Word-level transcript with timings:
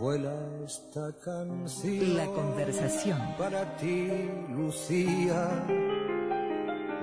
vuela 0.00 0.34
esta 0.64 1.14
canción. 1.22 2.16
La 2.16 2.24
conversación. 2.24 3.20
Para 3.36 3.76
ti, 3.76 4.08
Lucía, 4.48 5.66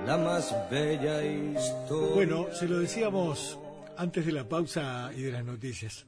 la 0.04 0.18
más 0.18 0.52
bella 0.68 1.24
historia. 1.24 2.14
Bueno, 2.14 2.52
se 2.52 2.66
lo 2.66 2.80
decíamos 2.80 3.56
antes 3.96 4.26
de 4.26 4.32
la 4.32 4.48
pausa 4.48 5.12
y 5.16 5.22
de 5.22 5.30
las 5.30 5.44
noticias. 5.44 6.06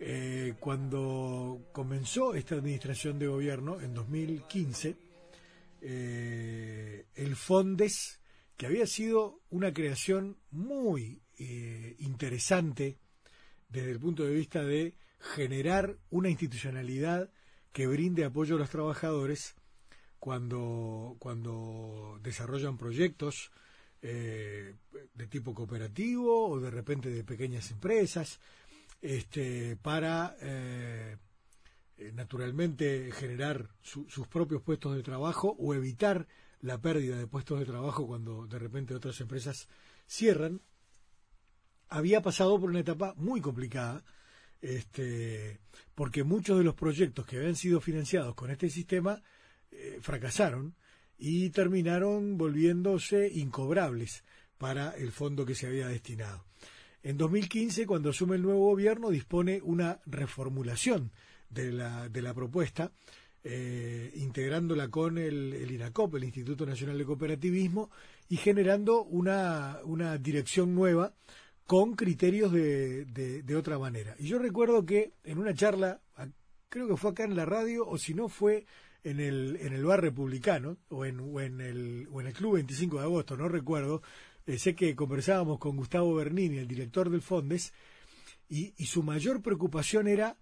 Eh, 0.00 0.54
cuando 0.58 1.68
comenzó 1.72 2.34
esta 2.34 2.54
administración 2.54 3.18
de 3.18 3.26
gobierno 3.26 3.78
en 3.78 3.92
2015, 3.92 4.96
eh, 5.82 7.06
el 7.16 7.36
Fondes, 7.36 8.22
que 8.56 8.64
había 8.64 8.86
sido 8.86 9.42
una 9.50 9.74
creación 9.74 10.38
muy 10.52 11.20
eh, 11.36 11.96
interesante 11.98 12.96
desde 13.68 13.90
el 13.90 14.00
punto 14.00 14.24
de 14.24 14.32
vista 14.32 14.64
de 14.64 14.94
generar 15.18 15.96
una 16.10 16.30
institucionalidad 16.30 17.30
que 17.72 17.86
brinde 17.86 18.24
apoyo 18.24 18.56
a 18.56 18.58
los 18.58 18.70
trabajadores 18.70 19.54
cuando, 20.18 21.16
cuando 21.18 22.18
desarrollan 22.22 22.78
proyectos 22.78 23.50
eh, 24.02 24.74
de 25.14 25.26
tipo 25.26 25.54
cooperativo 25.54 26.48
o 26.48 26.60
de 26.60 26.70
repente 26.70 27.10
de 27.10 27.24
pequeñas 27.24 27.70
empresas, 27.70 28.40
este, 29.00 29.76
para 29.76 30.36
eh, 30.40 31.16
eh, 31.98 32.12
naturalmente 32.14 33.10
generar 33.12 33.70
sus 33.82 34.28
propios 34.28 34.62
puestos 34.62 34.96
de 34.96 35.02
trabajo 35.02 35.56
o 35.58 35.74
evitar 35.74 36.26
la 36.60 36.78
pérdida 36.80 37.16
de 37.16 37.26
puestos 37.26 37.60
de 37.60 37.66
trabajo 37.66 38.06
cuando 38.06 38.46
de 38.46 38.58
repente 38.58 38.94
otras 38.94 39.20
empresas 39.20 39.68
cierran, 40.06 40.60
había 41.88 42.22
pasado 42.22 42.58
por 42.60 42.70
una 42.70 42.80
etapa 42.80 43.14
muy 43.16 43.40
complicada, 43.40 44.04
este, 44.60 45.58
porque 45.94 46.24
muchos 46.24 46.58
de 46.58 46.64
los 46.64 46.74
proyectos 46.74 47.26
que 47.26 47.36
habían 47.36 47.56
sido 47.56 47.80
financiados 47.80 48.34
con 48.34 48.50
este 48.50 48.70
sistema 48.70 49.22
eh, 49.70 49.98
fracasaron 50.00 50.74
y 51.18 51.50
terminaron 51.50 52.38
volviéndose 52.38 53.30
incobrables 53.32 54.24
para 54.56 54.90
el 54.90 55.12
fondo 55.12 55.44
que 55.44 55.54
se 55.54 55.66
había 55.66 55.88
destinado. 55.88 56.44
En 57.02 57.16
2015, 57.16 57.86
cuando 57.86 58.10
asume 58.10 58.36
el 58.36 58.42
nuevo 58.42 58.66
gobierno, 58.66 59.10
dispone 59.10 59.60
una 59.62 60.00
reformulación 60.06 61.12
de 61.48 61.72
la, 61.72 62.08
de 62.08 62.22
la 62.22 62.34
propuesta, 62.34 62.92
eh, 63.44 64.12
integrándola 64.16 64.88
con 64.88 65.16
el, 65.16 65.70
INACOP, 65.70 66.16
el 66.16 66.24
Instituto 66.24 66.66
Nacional 66.66 66.98
de 66.98 67.04
Cooperativismo, 67.04 67.90
y 68.28 68.36
generando 68.36 69.04
una, 69.04 69.78
una 69.84 70.18
dirección 70.18 70.74
nueva 70.74 71.14
con 71.68 71.96
criterios 71.96 72.50
de, 72.50 73.04
de, 73.04 73.54
otra 73.56 73.78
manera. 73.78 74.16
Y 74.18 74.26
yo 74.26 74.38
recuerdo 74.38 74.86
que 74.86 75.12
en 75.22 75.36
una 75.36 75.52
charla, 75.52 76.00
creo 76.70 76.88
que 76.88 76.96
fue 76.96 77.10
acá 77.10 77.24
en 77.24 77.36
la 77.36 77.44
radio, 77.44 77.86
o 77.86 77.98
si 77.98 78.14
no 78.14 78.30
fue 78.30 78.64
en 79.04 79.20
el, 79.20 79.58
en 79.60 79.74
el 79.74 79.84
bar 79.84 80.00
republicano, 80.00 80.78
o 80.88 81.04
en, 81.04 81.20
o 81.20 81.42
en, 81.42 81.60
el, 81.60 82.08
o 82.10 82.22
en 82.22 82.28
el 82.28 82.32
Club 82.32 82.54
25 82.54 82.96
de 82.96 83.02
agosto, 83.02 83.36
no 83.36 83.50
recuerdo, 83.50 84.00
eh, 84.46 84.58
sé 84.58 84.74
que 84.74 84.96
conversábamos 84.96 85.58
con 85.58 85.76
Gustavo 85.76 86.14
Bernini, 86.14 86.56
el 86.56 86.66
director 86.66 87.10
del 87.10 87.20
Fondes, 87.20 87.74
y, 88.48 88.72
y 88.78 88.86
su 88.86 89.02
mayor 89.02 89.42
preocupación 89.42 90.08
era 90.08 90.38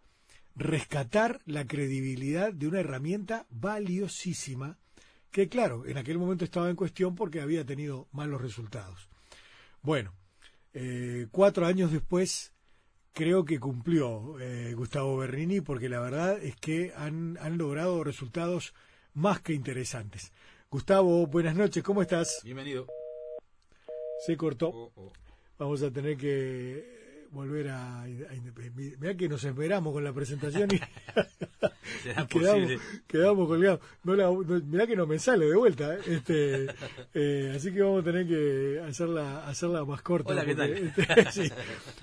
rescatar 0.55 1.41
la 1.45 1.67
credibilidad 1.67 2.53
de 2.53 2.69
una 2.69 2.79
herramienta 2.79 3.47
valiosísima 3.51 4.79
que, 5.33 5.49
claro, 5.49 5.87
en 5.87 5.99
aquel 5.99 6.19
momento 6.19 6.45
estaba 6.45 6.71
en 6.71 6.77
cuestión 6.77 7.17
porque 7.17 7.41
había 7.41 7.67
tenido 7.67 8.07
malos 8.13 8.41
resultados. 8.41 9.09
Bueno, 9.83 10.15
eh, 10.79 11.27
cuatro 11.31 11.65
años 11.65 11.91
después 11.91 12.53
creo 13.15 13.47
que 13.47 13.59
cumplió 13.59 14.39
eh, 14.39 14.75
Gustavo 14.75 15.17
Bernini 15.17 15.63
porque 15.63 15.89
la 15.89 16.01
verdad 16.01 16.39
es 16.43 16.55
que 16.57 16.93
han, 16.95 17.39
han 17.41 17.57
logrado 17.57 18.05
resultados 18.05 18.75
más 19.15 19.41
que 19.41 19.55
interesantes. 19.55 20.33
Gustavo, 20.71 21.27
buenas 21.27 21.57
noches, 21.57 21.83
¿cómo 21.83 22.03
estás? 22.03 22.43
Bienvenido. 22.45 22.87
Se 24.27 24.37
cortó. 24.37 24.69
Oh, 24.69 24.93
oh. 24.97 25.13
Vamos 25.59 25.83
a 25.83 25.91
tener 25.91 26.19
que 26.19 27.06
volver 27.31 27.69
a, 27.71 28.05
mira 28.75 29.17
que 29.17 29.29
nos 29.29 29.45
esperamos 29.45 29.93
con 29.93 30.05
la 30.05 30.13
presentación 30.13 30.69
y, 30.73 30.81
quedamos, 32.29 32.71
quedamos, 33.07 33.49
colgados. 33.49 33.81
No 34.05 34.15
la, 34.15 34.31
mirá 34.65 34.87
que 34.87 34.97
no 34.97 35.07
me 35.07 35.19
sale 35.19 35.47
de 35.47 35.57
vuelta 35.57 35.95
¿eh? 35.95 35.99
este 36.07 36.67
eh, 37.15 37.53
así 37.55 37.73
que 37.73 37.83
vamos 37.83 38.03
a 38.03 38.05
tener 38.05 38.27
que 38.27 38.81
hacerla 38.87 39.47
hacerla 39.47 39.85
más 39.85 40.03
corta 40.03 40.33
Hola, 40.33 40.45
porque, 40.45 40.93
este, 40.97 41.31
sí, 41.33 41.53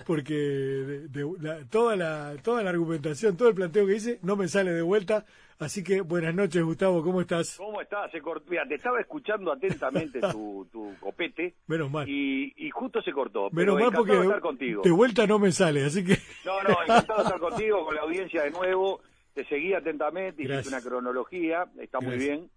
porque 0.06 0.34
de, 0.34 1.34
la, 1.40 1.66
toda 1.66 1.96
la 1.96 2.36
toda 2.44 2.64
la 2.64 2.70
argumentación 2.70 3.38
todo 3.38 3.50
el 3.50 3.56
planteo 3.56 3.86
que 3.86 3.96
hice 3.96 4.20
no 4.22 4.36
me 4.36 4.48
sale 4.48 4.72
de 4.72 4.82
vuelta 4.82 5.26
Así 5.59 5.84
que 5.84 6.02
buenas 6.02 6.34
noches, 6.34 6.64
Gustavo, 6.64 7.03
¿cómo 7.03 7.22
estás? 7.22 7.58
¿Cómo 7.58 7.81
estás? 7.81 8.12
Se 8.12 8.22
cortó. 8.22 8.50
Mira, 8.50 8.66
te 8.68 8.75
estaba 8.75 9.00
escuchando 9.00 9.52
atentamente 9.52 10.19
tu, 10.31 10.68
tu 10.72 10.94
copete. 11.00 11.56
Menos 11.68 11.91
mal. 11.91 12.08
Y, 12.09 12.53
y 12.58 12.69
justo 12.69 13.02
se 13.02 13.12
cortó. 13.12 13.50
Menos 13.52 13.80
mal 13.80 13.92
porque 13.92 14.19
estar 14.19 14.42
contigo. 14.42 14.81
de 14.84 14.92
vuelta 14.92 15.28
no 15.28 15.40
me 15.40 15.52
sale, 15.52 15.84
así 15.86 16.03
que. 16.03 16.18
No, 16.46 16.62
no, 16.63 16.81
encantado 16.84 17.19
de 17.19 17.25
estar 17.25 17.40
contigo, 17.40 17.86
con 17.86 17.96
la 17.96 18.02
audiencia 18.02 18.44
de 18.44 18.52
nuevo. 18.52 19.02
Te 19.34 19.46
seguí 19.46 19.74
atentamente, 19.74 20.44
hiciste 20.44 20.68
una 20.69 20.81
cronología, 20.81 21.66
está 21.80 22.00
muy 22.00 22.18
bien. 22.18 22.50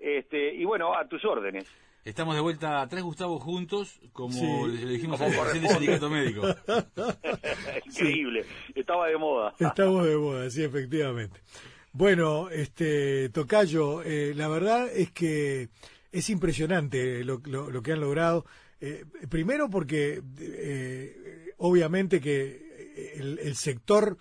Este, 0.00 0.52
y 0.54 0.64
bueno, 0.64 0.92
a 0.96 1.06
tus 1.06 1.24
órdenes. 1.24 1.64
Estamos 2.04 2.34
de 2.34 2.40
vuelta 2.42 2.86
tres 2.90 3.02
Gustavo 3.02 3.38
juntos, 3.38 3.98
como 4.12 4.66
le 4.66 4.86
dijimos 4.86 5.18
al 5.22 5.30
presidente 5.30 5.68
del 5.68 5.70
sindicato 5.70 6.10
médico. 6.10 6.42
Increíble, 7.86 8.44
estaba 8.74 9.06
de 9.08 9.16
moda. 9.16 9.54
Estamos 9.58 10.06
de 10.06 10.16
moda, 10.16 10.50
sí, 10.50 10.62
efectivamente. 10.64 11.40
Bueno, 11.96 12.50
este 12.50 13.28
Tocayo, 13.28 14.02
eh, 14.02 14.32
la 14.34 14.48
verdad 14.48 14.88
es 14.92 15.12
que 15.12 15.68
es 16.10 16.28
impresionante 16.28 17.22
lo, 17.22 17.40
lo, 17.46 17.82
que 17.84 17.92
han 17.92 18.00
logrado. 18.00 18.44
Eh, 18.80 19.04
primero 19.28 19.70
porque 19.70 20.20
eh, 20.40 21.52
obviamente 21.58 22.20
que 22.20 23.14
el, 23.14 23.54
sector 23.54 24.18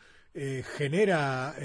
genera 0.78 1.56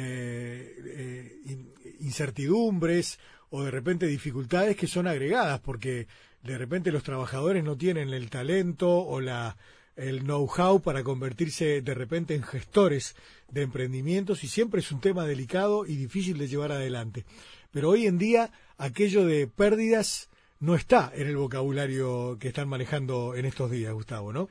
incertidumbres 2.01 3.19
o 3.51 3.63
de 3.65 3.71
repente 3.71 4.07
dificultades 4.07 4.77
que 4.77 4.87
son 4.87 5.07
agregadas 5.07 5.61
porque 5.61 6.07
de 6.43 6.57
repente 6.57 6.91
los 6.91 7.03
trabajadores 7.03 7.63
no 7.63 7.77
tienen 7.77 8.15
el 8.15 8.31
talento 8.31 8.89
o 8.89 9.21
la 9.21 9.59
el 9.99 10.21
know-how 10.21 10.81
para 10.81 11.03
convertirse 11.03 11.83
de 11.83 11.95
repente 11.95 12.35
en 12.35 12.43
gestores 12.43 13.17
de 13.51 13.63
emprendimientos 13.63 14.45
y 14.45 14.49
siempre 14.49 14.81
es 14.81 14.91
un 14.93 15.01
tema 15.01 15.27
delicado 15.27 15.85
y 15.85 15.97
difícil 15.97 16.39
de 16.39 16.49
llevar 16.49 16.73
adelante. 16.73 17.25
Pero 17.73 17.91
hoy 17.91 18.07
en 18.07 18.19
día 18.19 18.51
aquello 18.79 19.27
de 19.27 19.47
pérdidas 19.47 20.31
no 20.61 20.75
está 20.75 21.13
en 21.15 21.27
el 21.27 21.37
vocabulario 21.37 22.39
que 22.41 22.49
están 22.49 22.69
manejando 22.69 23.35
en 23.35 23.45
estos 23.45 23.71
días, 23.71 23.93
Gustavo, 23.93 24.33
¿no? 24.33 24.49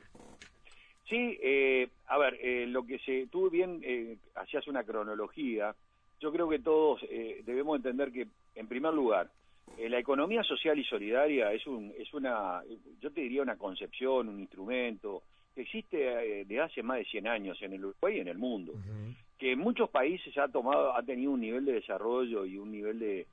Sí, 1.08 1.38
eh, 1.42 1.88
a 2.08 2.18
ver, 2.18 2.38
eh, 2.40 2.66
lo 2.66 2.86
que 2.86 2.98
se, 3.00 3.26
tú 3.26 3.50
bien 3.50 3.80
eh, 3.84 4.16
hacías 4.34 4.66
una 4.66 4.84
cronología, 4.84 5.74
yo 6.20 6.32
creo 6.32 6.48
que 6.48 6.58
todos 6.58 7.00
eh, 7.08 7.42
debemos 7.44 7.76
entender 7.76 8.10
que, 8.10 8.26
en 8.54 8.66
primer 8.66 8.94
lugar, 8.94 9.30
la 9.76 9.98
economía 9.98 10.42
social 10.42 10.78
y 10.78 10.84
solidaria 10.84 11.52
es, 11.52 11.66
un, 11.66 11.92
es 11.96 12.12
una, 12.14 12.62
yo 13.00 13.12
te 13.12 13.20
diría 13.20 13.42
una 13.42 13.58
concepción, 13.58 14.28
un 14.28 14.40
instrumento, 14.40 15.22
existe 15.62 16.40
eh, 16.40 16.44
de 16.44 16.60
hace 16.60 16.82
más 16.82 16.98
de 16.98 17.04
100 17.04 17.28
años 17.28 17.60
en 17.62 17.72
el 17.72 17.84
Uruguay 17.84 18.16
y 18.16 18.20
en 18.20 18.28
el 18.28 18.38
mundo, 18.38 18.74
que 19.38 19.52
en 19.52 19.58
muchos 19.58 19.90
países 19.90 20.36
ha 20.38 20.48
tomado, 20.48 20.96
ha 20.96 21.02
tenido 21.02 21.32
un 21.32 21.40
nivel 21.40 21.64
de 21.64 21.74
desarrollo 21.74 22.44
y 22.44 22.58
un 22.58 22.70
nivel 22.70 22.98
de, 22.98 23.26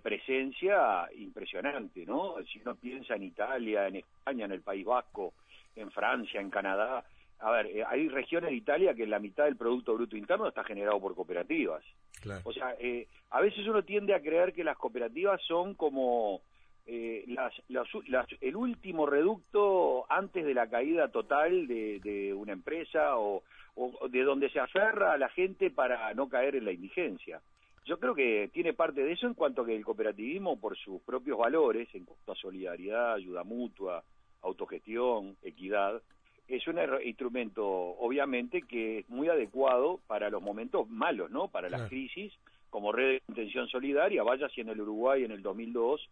presencia 0.00 1.08
impresionante, 1.18 2.06
¿no? 2.06 2.36
Si 2.44 2.60
uno 2.60 2.76
piensa 2.76 3.16
en 3.16 3.24
Italia, 3.24 3.88
en 3.88 3.96
España, 3.96 4.44
en 4.44 4.52
el 4.52 4.60
País 4.60 4.86
Vasco, 4.86 5.34
en 5.74 5.90
Francia, 5.90 6.40
en 6.40 6.48
Canadá, 6.48 7.04
a 7.40 7.50
ver, 7.50 7.66
eh, 7.66 7.82
hay 7.84 8.08
regiones 8.08 8.50
de 8.50 8.56
Italia 8.56 8.94
que 8.94 9.06
la 9.06 9.18
mitad 9.18 9.44
del 9.44 9.56
Producto 9.56 9.94
Bruto 9.94 10.16
Interno 10.16 10.46
está 10.46 10.62
generado 10.62 11.00
por 11.00 11.16
cooperativas. 11.16 11.82
O 12.44 12.52
sea, 12.52 12.76
eh, 12.78 13.08
a 13.30 13.40
veces 13.40 13.66
uno 13.66 13.82
tiende 13.82 14.14
a 14.14 14.20
creer 14.20 14.52
que 14.52 14.62
las 14.62 14.76
cooperativas 14.76 15.40
son 15.42 15.74
como 15.74 16.42
eh, 16.92 17.24
las, 17.28 17.54
el 18.40 18.56
último 18.56 19.06
reducto 19.06 20.06
antes 20.10 20.44
de 20.44 20.54
la 20.54 20.68
caída 20.68 21.06
total 21.06 21.68
de, 21.68 22.34
una 22.36 22.52
empresa 22.52 23.16
o, 23.16 23.44
de 24.08 24.24
donde 24.24 24.50
se 24.50 24.58
aferra 24.58 25.12
a 25.12 25.18
la 25.18 25.28
gente 25.28 25.70
para 25.70 26.12
no 26.14 26.28
caer 26.28 26.56
en 26.56 26.64
la 26.64 26.72
indigencia. 26.72 27.40
Yo 27.84 28.00
creo 28.00 28.16
que 28.16 28.50
tiene 28.52 28.72
parte 28.72 29.04
de 29.04 29.12
eso 29.12 29.28
en 29.28 29.34
cuanto 29.34 29.62
a 29.62 29.66
que 29.66 29.76
el 29.76 29.84
cooperativismo, 29.84 30.58
por 30.58 30.76
sus 30.76 31.00
propios 31.02 31.38
valores, 31.38 31.88
en 31.94 32.06
cuanto 32.06 32.32
a 32.32 32.34
solidaridad, 32.34 33.14
ayuda 33.14 33.44
mutua, 33.44 34.02
autogestión, 34.42 35.36
equidad, 35.42 36.02
es 36.48 36.66
un 36.66 36.80
instrumento, 37.04 37.64
obviamente, 37.64 38.62
que 38.62 38.98
es 38.98 39.08
muy 39.08 39.28
adecuado 39.28 40.00
para 40.08 40.28
los 40.28 40.42
momentos 40.42 40.88
malos, 40.88 41.30
¿no? 41.30 41.46
Para 41.46 41.70
las 41.70 41.88
crisis, 41.88 42.32
como 42.68 42.90
red 42.90 43.10
de 43.10 43.22
intención 43.28 43.68
solidaria, 43.68 44.24
vaya 44.24 44.48
si 44.48 44.60
en 44.60 44.70
el 44.70 44.80
Uruguay 44.80 45.22
en 45.22 45.30
el 45.30 45.42
2002 45.42 46.10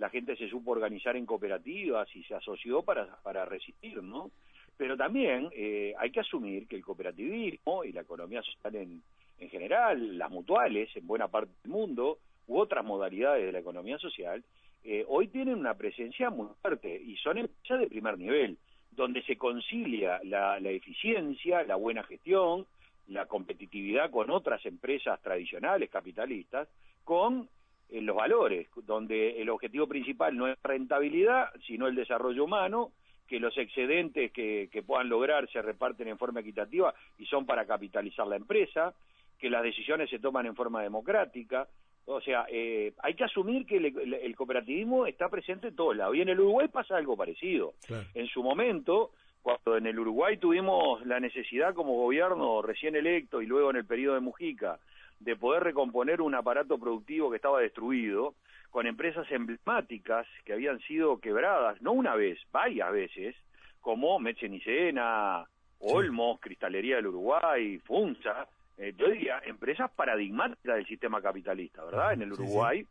la 0.00 0.08
gente 0.08 0.34
se 0.34 0.48
supo 0.48 0.70
organizar 0.72 1.14
en 1.14 1.26
cooperativas 1.26 2.08
y 2.16 2.24
se 2.24 2.34
asoció 2.34 2.82
para, 2.82 3.16
para 3.22 3.44
resistir, 3.44 4.02
¿no? 4.02 4.30
Pero 4.78 4.96
también 4.96 5.50
eh, 5.52 5.92
hay 5.98 6.10
que 6.10 6.20
asumir 6.20 6.66
que 6.66 6.76
el 6.76 6.82
cooperativismo 6.82 7.84
y 7.84 7.92
la 7.92 8.00
economía 8.00 8.40
social 8.42 8.74
en, 8.76 9.02
en 9.38 9.50
general, 9.50 10.16
las 10.16 10.30
mutuales 10.30 10.88
en 10.96 11.06
buena 11.06 11.28
parte 11.28 11.52
del 11.62 11.70
mundo, 11.70 12.18
u 12.46 12.58
otras 12.58 12.82
modalidades 12.82 13.44
de 13.44 13.52
la 13.52 13.58
economía 13.58 13.98
social, 13.98 14.42
eh, 14.84 15.04
hoy 15.06 15.28
tienen 15.28 15.58
una 15.58 15.74
presencia 15.74 16.30
muy 16.30 16.48
fuerte 16.62 16.98
y 16.98 17.16
son 17.18 17.36
empresas 17.36 17.80
de 17.80 17.86
primer 17.86 18.16
nivel, 18.16 18.56
donde 18.92 19.22
se 19.24 19.36
concilia 19.36 20.18
la, 20.24 20.56
eficiencia, 20.58 21.62
la 21.64 21.76
buena 21.76 22.02
gestión, 22.04 22.66
la 23.06 23.26
competitividad 23.26 24.10
con 24.10 24.30
otras 24.30 24.64
empresas 24.64 25.20
tradicionales, 25.20 25.90
capitalistas, 25.90 26.68
con 27.04 27.50
eh, 27.90 28.00
los 28.00 28.16
valores, 28.16 28.68
donde 28.84 29.40
el 29.40 29.48
objetivo 29.50 29.86
principal 29.86 30.36
no 30.36 30.48
es 30.48 30.56
rentabilidad, 30.62 31.50
sino 31.66 31.86
el 31.86 31.94
desarrollo 31.94 32.44
humano, 32.44 32.92
que 33.26 33.38
los 33.38 33.56
excedentes 33.56 34.32
que, 34.32 34.68
que 34.72 34.82
puedan 34.82 35.08
lograr 35.08 35.48
se 35.50 35.62
reparten 35.62 36.08
en 36.08 36.18
forma 36.18 36.40
equitativa 36.40 36.92
y 37.18 37.26
son 37.26 37.46
para 37.46 37.64
capitalizar 37.64 38.26
la 38.26 38.36
empresa, 38.36 38.92
que 39.38 39.50
las 39.50 39.62
decisiones 39.62 40.10
se 40.10 40.18
toman 40.18 40.46
en 40.46 40.56
forma 40.56 40.82
democrática, 40.82 41.68
o 42.06 42.20
sea, 42.20 42.46
eh, 42.50 42.92
hay 43.02 43.14
que 43.14 43.24
asumir 43.24 43.66
que 43.66 43.76
el, 43.76 44.36
cooperativismo 44.36 45.06
está 45.06 45.28
presente 45.28 45.68
en 45.68 45.76
todos 45.76 45.96
lados. 45.96 46.16
Y 46.16 46.22
en 46.22 46.28
el 46.28 46.40
Uruguay 46.40 46.68
pasa 46.68 46.96
algo 46.96 47.16
parecido. 47.16 47.74
En 48.14 48.26
su 48.26 48.42
momento, 48.42 49.12
cuando 49.42 49.76
en 49.76 49.86
el 49.86 49.98
Uruguay 49.98 50.36
tuvimos 50.36 51.04
la 51.06 51.20
necesidad 51.20 51.74
como 51.74 51.94
gobierno 51.94 52.62
recién 52.62 52.96
electo 52.96 53.40
y 53.40 53.46
luego 53.46 53.70
en 53.70 53.76
el 53.76 53.84
periodo 53.84 54.14
de 54.14 54.20
Mujica 54.20 54.78
de 55.20 55.36
poder 55.36 55.62
recomponer 55.62 56.20
un 56.20 56.34
aparato 56.34 56.78
productivo 56.78 57.30
que 57.30 57.36
estaba 57.36 57.60
destruido, 57.60 58.34
con 58.70 58.86
empresas 58.86 59.30
emblemáticas 59.30 60.26
que 60.44 60.52
habían 60.52 60.80
sido 60.80 61.18
quebradas, 61.18 61.80
no 61.82 61.92
una 61.92 62.14
vez, 62.14 62.38
varias 62.52 62.92
veces, 62.92 63.36
como 63.80 64.18
Mechenicena, 64.18 65.44
Olmos, 65.80 66.40
Cristalería 66.40 66.96
del 66.96 67.08
Uruguay, 67.08 67.78
Funza, 67.78 68.46
eh, 68.78 68.94
yo 68.96 69.08
diría, 69.08 69.40
empresas 69.44 69.90
paradigmáticas 69.90 70.76
del 70.76 70.86
sistema 70.86 71.20
capitalista, 71.20 71.84
¿verdad? 71.84 72.14
En 72.14 72.22
el 72.22 72.32
Uruguay, 72.32 72.86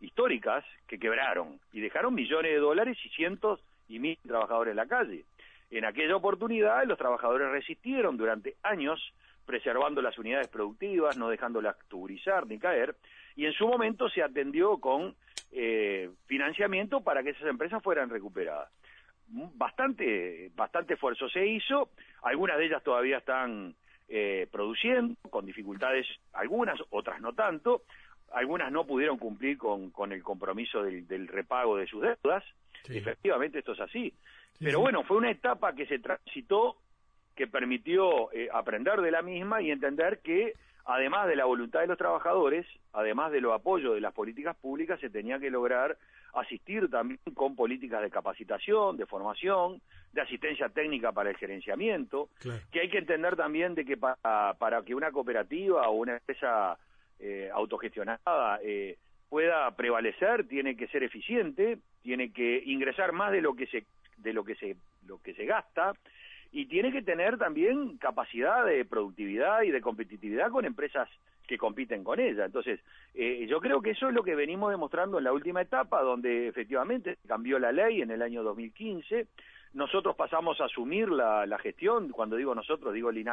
históricas, 0.00 0.64
que 0.86 0.98
quebraron 0.98 1.58
y 1.72 1.80
dejaron 1.80 2.14
millones 2.14 2.52
de 2.52 2.58
dólares 2.58 2.98
y 3.04 3.08
cientos 3.10 3.60
y 3.88 3.98
mil 3.98 4.18
trabajadores 4.26 4.72
en 4.72 4.76
la 4.76 4.86
calle. 4.86 5.24
En 5.70 5.84
aquella 5.84 6.16
oportunidad, 6.16 6.84
los 6.84 6.98
trabajadores 6.98 7.50
resistieron 7.50 8.16
durante 8.16 8.56
años, 8.62 9.00
preservando 9.50 10.00
las 10.00 10.16
unidades 10.16 10.46
productivas, 10.46 11.16
no 11.16 11.28
dejándolas 11.28 11.76
tuburizar 11.88 12.46
ni 12.46 12.56
caer, 12.56 12.94
y 13.34 13.46
en 13.46 13.52
su 13.52 13.66
momento 13.66 14.08
se 14.08 14.22
atendió 14.22 14.78
con 14.78 15.16
eh, 15.50 16.08
financiamiento 16.26 17.00
para 17.00 17.24
que 17.24 17.30
esas 17.30 17.48
empresas 17.48 17.82
fueran 17.82 18.10
recuperadas. 18.10 18.70
Bastante, 19.26 20.52
bastante 20.54 20.94
esfuerzo 20.94 21.28
se 21.28 21.44
hizo, 21.48 21.88
algunas 22.22 22.58
de 22.58 22.66
ellas 22.66 22.82
todavía 22.84 23.18
están 23.18 23.74
eh, 24.08 24.46
produciendo, 24.52 25.16
con 25.28 25.46
dificultades 25.46 26.06
algunas, 26.32 26.78
otras 26.90 27.20
no 27.20 27.32
tanto, 27.32 27.82
algunas 28.32 28.70
no 28.70 28.86
pudieron 28.86 29.18
cumplir 29.18 29.58
con, 29.58 29.90
con 29.90 30.12
el 30.12 30.22
compromiso 30.22 30.84
del, 30.84 31.26
repago 31.26 31.76
de 31.76 31.88
sus 31.88 32.02
deudas, 32.02 32.44
efectivamente 32.88 33.58
esto 33.58 33.72
es 33.72 33.80
así, 33.80 34.14
pero 34.60 34.78
bueno, 34.78 35.02
fue 35.02 35.16
una 35.16 35.32
etapa 35.32 35.74
que 35.74 35.86
se 35.86 35.98
transitó, 35.98 36.76
que 37.40 37.46
permitió 37.46 38.30
eh, 38.34 38.50
aprender 38.52 39.00
de 39.00 39.10
la 39.10 39.22
misma 39.22 39.62
y 39.62 39.70
entender 39.70 40.18
que 40.18 40.52
además 40.84 41.26
de 41.26 41.36
la 41.36 41.46
voluntad 41.46 41.80
de 41.80 41.86
los 41.86 41.96
trabajadores, 41.96 42.66
además 42.92 43.32
de 43.32 43.40
los 43.40 43.54
apoyos 43.54 43.94
de 43.94 44.02
las 44.02 44.12
políticas 44.12 44.54
públicas, 44.56 45.00
se 45.00 45.08
tenía 45.08 45.38
que 45.38 45.48
lograr 45.48 45.96
asistir 46.34 46.90
también 46.90 47.18
con 47.32 47.56
políticas 47.56 48.02
de 48.02 48.10
capacitación, 48.10 48.98
de 48.98 49.06
formación, 49.06 49.80
de 50.12 50.20
asistencia 50.20 50.68
técnica 50.68 51.12
para 51.12 51.30
el 51.30 51.38
gerenciamiento, 51.38 52.28
que 52.70 52.80
hay 52.80 52.90
que 52.90 52.98
entender 52.98 53.36
también 53.36 53.74
de 53.74 53.86
que 53.86 53.96
para, 53.96 54.52
para 54.58 54.82
que 54.82 54.94
una 54.94 55.10
cooperativa 55.10 55.88
o 55.88 55.92
una 55.92 56.18
empresa 56.18 56.76
eh, 57.20 57.48
autogestionada 57.54 58.60
eh, 58.62 58.98
pueda 59.30 59.74
prevalecer, 59.74 60.46
tiene 60.46 60.76
que 60.76 60.88
ser 60.88 61.04
eficiente, 61.04 61.78
tiene 62.02 62.34
que 62.34 62.62
ingresar 62.66 63.12
más 63.12 63.32
de 63.32 63.40
lo 63.40 63.54
que 63.54 63.66
se 63.68 63.86
de 64.18 64.34
lo 64.34 64.44
que 64.44 64.56
se 64.56 64.76
lo 65.06 65.22
que 65.22 65.32
se 65.32 65.46
gasta 65.46 65.94
y 66.52 66.66
tiene 66.66 66.90
que 66.92 67.02
tener 67.02 67.38
también 67.38 67.96
capacidad 67.98 68.64
de 68.64 68.84
productividad 68.84 69.62
y 69.62 69.70
de 69.70 69.80
competitividad 69.80 70.50
con 70.50 70.64
empresas 70.64 71.08
que 71.46 71.58
compiten 71.58 72.04
con 72.04 72.20
ella. 72.20 72.44
Entonces, 72.44 72.80
eh, 73.14 73.46
yo 73.48 73.60
creo 73.60 73.82
que 73.82 73.90
eso 73.90 74.08
es 74.08 74.14
lo 74.14 74.22
que 74.22 74.34
venimos 74.34 74.70
demostrando 74.70 75.18
en 75.18 75.24
la 75.24 75.32
última 75.32 75.60
etapa, 75.62 76.02
donde 76.02 76.48
efectivamente 76.48 77.18
cambió 77.26 77.58
la 77.58 77.72
ley 77.72 78.02
en 78.02 78.10
el 78.10 78.22
año 78.22 78.42
2015. 78.42 79.26
Nosotros 79.74 80.16
pasamos 80.16 80.60
a 80.60 80.64
asumir 80.64 81.08
la, 81.08 81.58
gestión, 81.58 82.10
cuando 82.10 82.36
digo 82.36 82.54
nosotros, 82.54 82.92
digo 82.94 83.10
el 83.10 83.24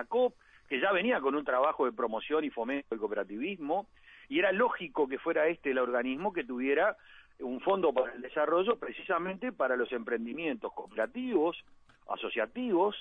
que 0.68 0.80
ya 0.80 0.92
venía 0.92 1.22
con 1.22 1.36
un 1.36 1.46
trabajo 1.46 1.86
de 1.86 1.92
promoción 1.92 2.44
y 2.44 2.50
fomento 2.50 2.88
del 2.90 3.00
cooperativismo, 3.00 3.88
y 4.30 4.40
era 4.40 4.52
lógico 4.52 5.08
que 5.08 5.18
fuera 5.18 5.48
este 5.48 5.72
el 5.72 5.80
organismo 5.80 6.34
que 6.34 6.44
tuviera 6.44 6.98
un 7.40 7.62
fondo 7.62 7.94
para 7.94 8.14
el 8.14 8.22
desarrollo 8.22 8.78
precisamente 8.78 9.52
para 9.52 9.76
los 9.76 9.92
emprendimientos 9.92 10.74
cooperativos, 10.74 11.64
asociativos, 12.38 12.96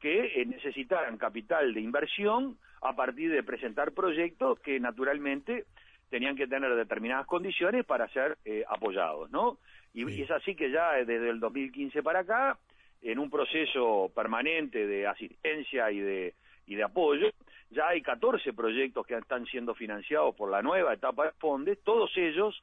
que 0.00 0.40
eh, 0.40 0.46
necesitaran 0.46 1.16
capital 1.16 1.72
de 1.72 1.80
inversión 1.80 2.58
a 2.82 2.94
partir 2.94 3.30
de 3.30 3.42
presentar 3.42 3.92
proyectos 3.92 4.60
que 4.60 4.78
naturalmente 4.78 5.64
tenían 6.10 6.36
que 6.36 6.46
tener 6.46 6.74
determinadas 6.74 7.26
condiciones 7.26 7.84
para 7.84 8.08
ser 8.08 8.36
eh, 8.44 8.64
apoyados, 8.68 9.30
¿no? 9.30 9.58
Y, 9.94 10.22
es 10.22 10.30
así 10.30 10.54
que 10.54 10.70
ya 10.70 10.92
desde 10.92 11.30
el 11.30 11.40
2015 11.40 12.02
para 12.02 12.20
acá, 12.20 12.58
en 13.02 13.18
un 13.18 13.30
proceso 13.30 14.10
permanente 14.14 14.86
de 14.86 15.06
asistencia 15.06 15.90
y 15.90 16.00
de, 16.00 16.34
y 16.66 16.74
de 16.74 16.84
apoyo, 16.84 17.30
ya 17.70 17.88
hay 17.88 18.02
14 18.02 18.52
proyectos 18.52 19.06
que 19.06 19.16
están 19.16 19.46
siendo 19.46 19.74
financiados 19.74 20.34
por 20.36 20.50
la 20.50 20.62
nueva 20.62 20.92
etapa 20.92 21.24
de 21.24 21.32
Fondes, 21.32 21.78
todos 21.82 22.10
ellos 22.16 22.62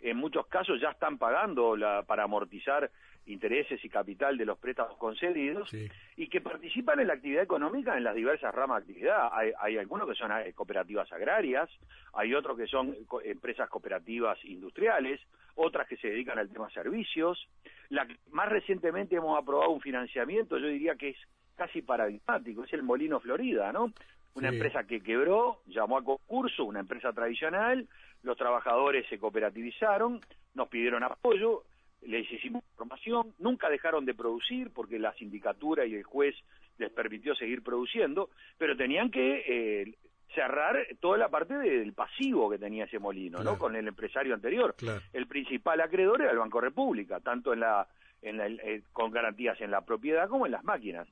en 0.00 0.16
muchos 0.16 0.46
casos 0.46 0.80
ya 0.80 0.90
están 0.90 1.18
pagando 1.18 1.76
la, 1.76 2.02
para 2.02 2.24
amortizar 2.24 2.90
intereses 3.26 3.84
y 3.84 3.88
capital 3.88 4.36
de 4.36 4.44
los 4.44 4.58
préstamos 4.58 4.96
concedidos 4.96 5.70
y 6.16 6.28
que 6.28 6.40
participan 6.40 7.00
en 7.00 7.08
la 7.08 7.14
actividad 7.14 7.42
económica 7.42 7.96
en 7.96 8.04
las 8.04 8.14
diversas 8.14 8.54
ramas 8.54 8.78
de 8.78 8.92
actividad. 8.92 9.30
Hay, 9.32 9.76
algunos 9.76 10.08
que 10.08 10.14
son 10.14 10.32
eh, 10.32 10.52
cooperativas 10.54 11.10
agrarias, 11.12 11.70
hay 12.12 12.34
otros 12.34 12.56
que 12.56 12.66
son 12.66 12.96
empresas 13.24 13.68
cooperativas 13.68 14.38
industriales, 14.44 15.20
otras 15.54 15.86
que 15.86 15.96
se 15.96 16.08
dedican 16.08 16.38
al 16.38 16.48
tema 16.48 16.70
servicios. 16.70 17.48
La, 17.88 18.06
más 18.30 18.48
recientemente 18.48 19.16
hemos 19.16 19.40
aprobado 19.40 19.70
un 19.70 19.80
financiamiento, 19.80 20.58
yo 20.58 20.68
diría 20.68 20.94
que 20.96 21.10
es 21.10 21.18
casi 21.56 21.82
paradigmático, 21.82 22.64
es 22.64 22.72
el 22.72 22.82
Molino 22.82 23.20
Florida, 23.20 23.72
¿no? 23.72 23.92
Una 24.34 24.48
empresa 24.48 24.84
que 24.84 25.02
quebró, 25.02 25.60
llamó 25.66 25.98
a 25.98 26.04
concurso, 26.04 26.64
una 26.64 26.80
empresa 26.80 27.12
tradicional, 27.12 27.88
los 28.22 28.36
trabajadores 28.36 29.06
se 29.08 29.18
cooperativizaron, 29.18 30.20
nos 30.54 30.68
pidieron 30.68 31.02
apoyo, 31.02 31.64
les 32.02 32.30
hicimos 32.30 32.64
formación, 32.76 33.34
nunca 33.38 33.68
dejaron 33.68 34.04
de 34.04 34.14
producir 34.14 34.70
porque 34.72 34.98
la 34.98 35.12
sindicatura 35.14 35.86
y 35.86 35.94
el 35.94 36.02
juez 36.02 36.34
les 36.78 36.90
permitió 36.90 37.34
seguir 37.34 37.62
produciendo, 37.62 38.30
pero 38.58 38.76
tenían 38.76 39.10
que 39.10 39.44
eh, 39.46 39.94
cerrar 40.34 40.86
toda 41.00 41.18
la 41.18 41.28
parte 41.28 41.54
del 41.54 41.92
pasivo 41.92 42.50
que 42.50 42.58
tenía 42.58 42.84
ese 42.84 42.98
molino, 42.98 43.42
¿no? 43.42 43.58
Con 43.58 43.76
el 43.76 43.86
empresario 43.86 44.34
anterior. 44.34 44.74
El 45.12 45.26
principal 45.26 45.80
acreedor 45.80 46.22
era 46.22 46.30
el 46.30 46.38
Banco 46.38 46.60
República, 46.60 47.20
tanto 47.20 47.52
en 47.52 47.60
la, 47.60 47.86
en 48.22 48.38
la 48.38 48.46
eh, 48.46 48.82
con 48.92 49.10
garantías 49.10 49.60
en 49.60 49.70
la 49.70 49.82
propiedad 49.82 50.28
como 50.28 50.46
en 50.46 50.52
las 50.52 50.64
máquinas. 50.64 51.08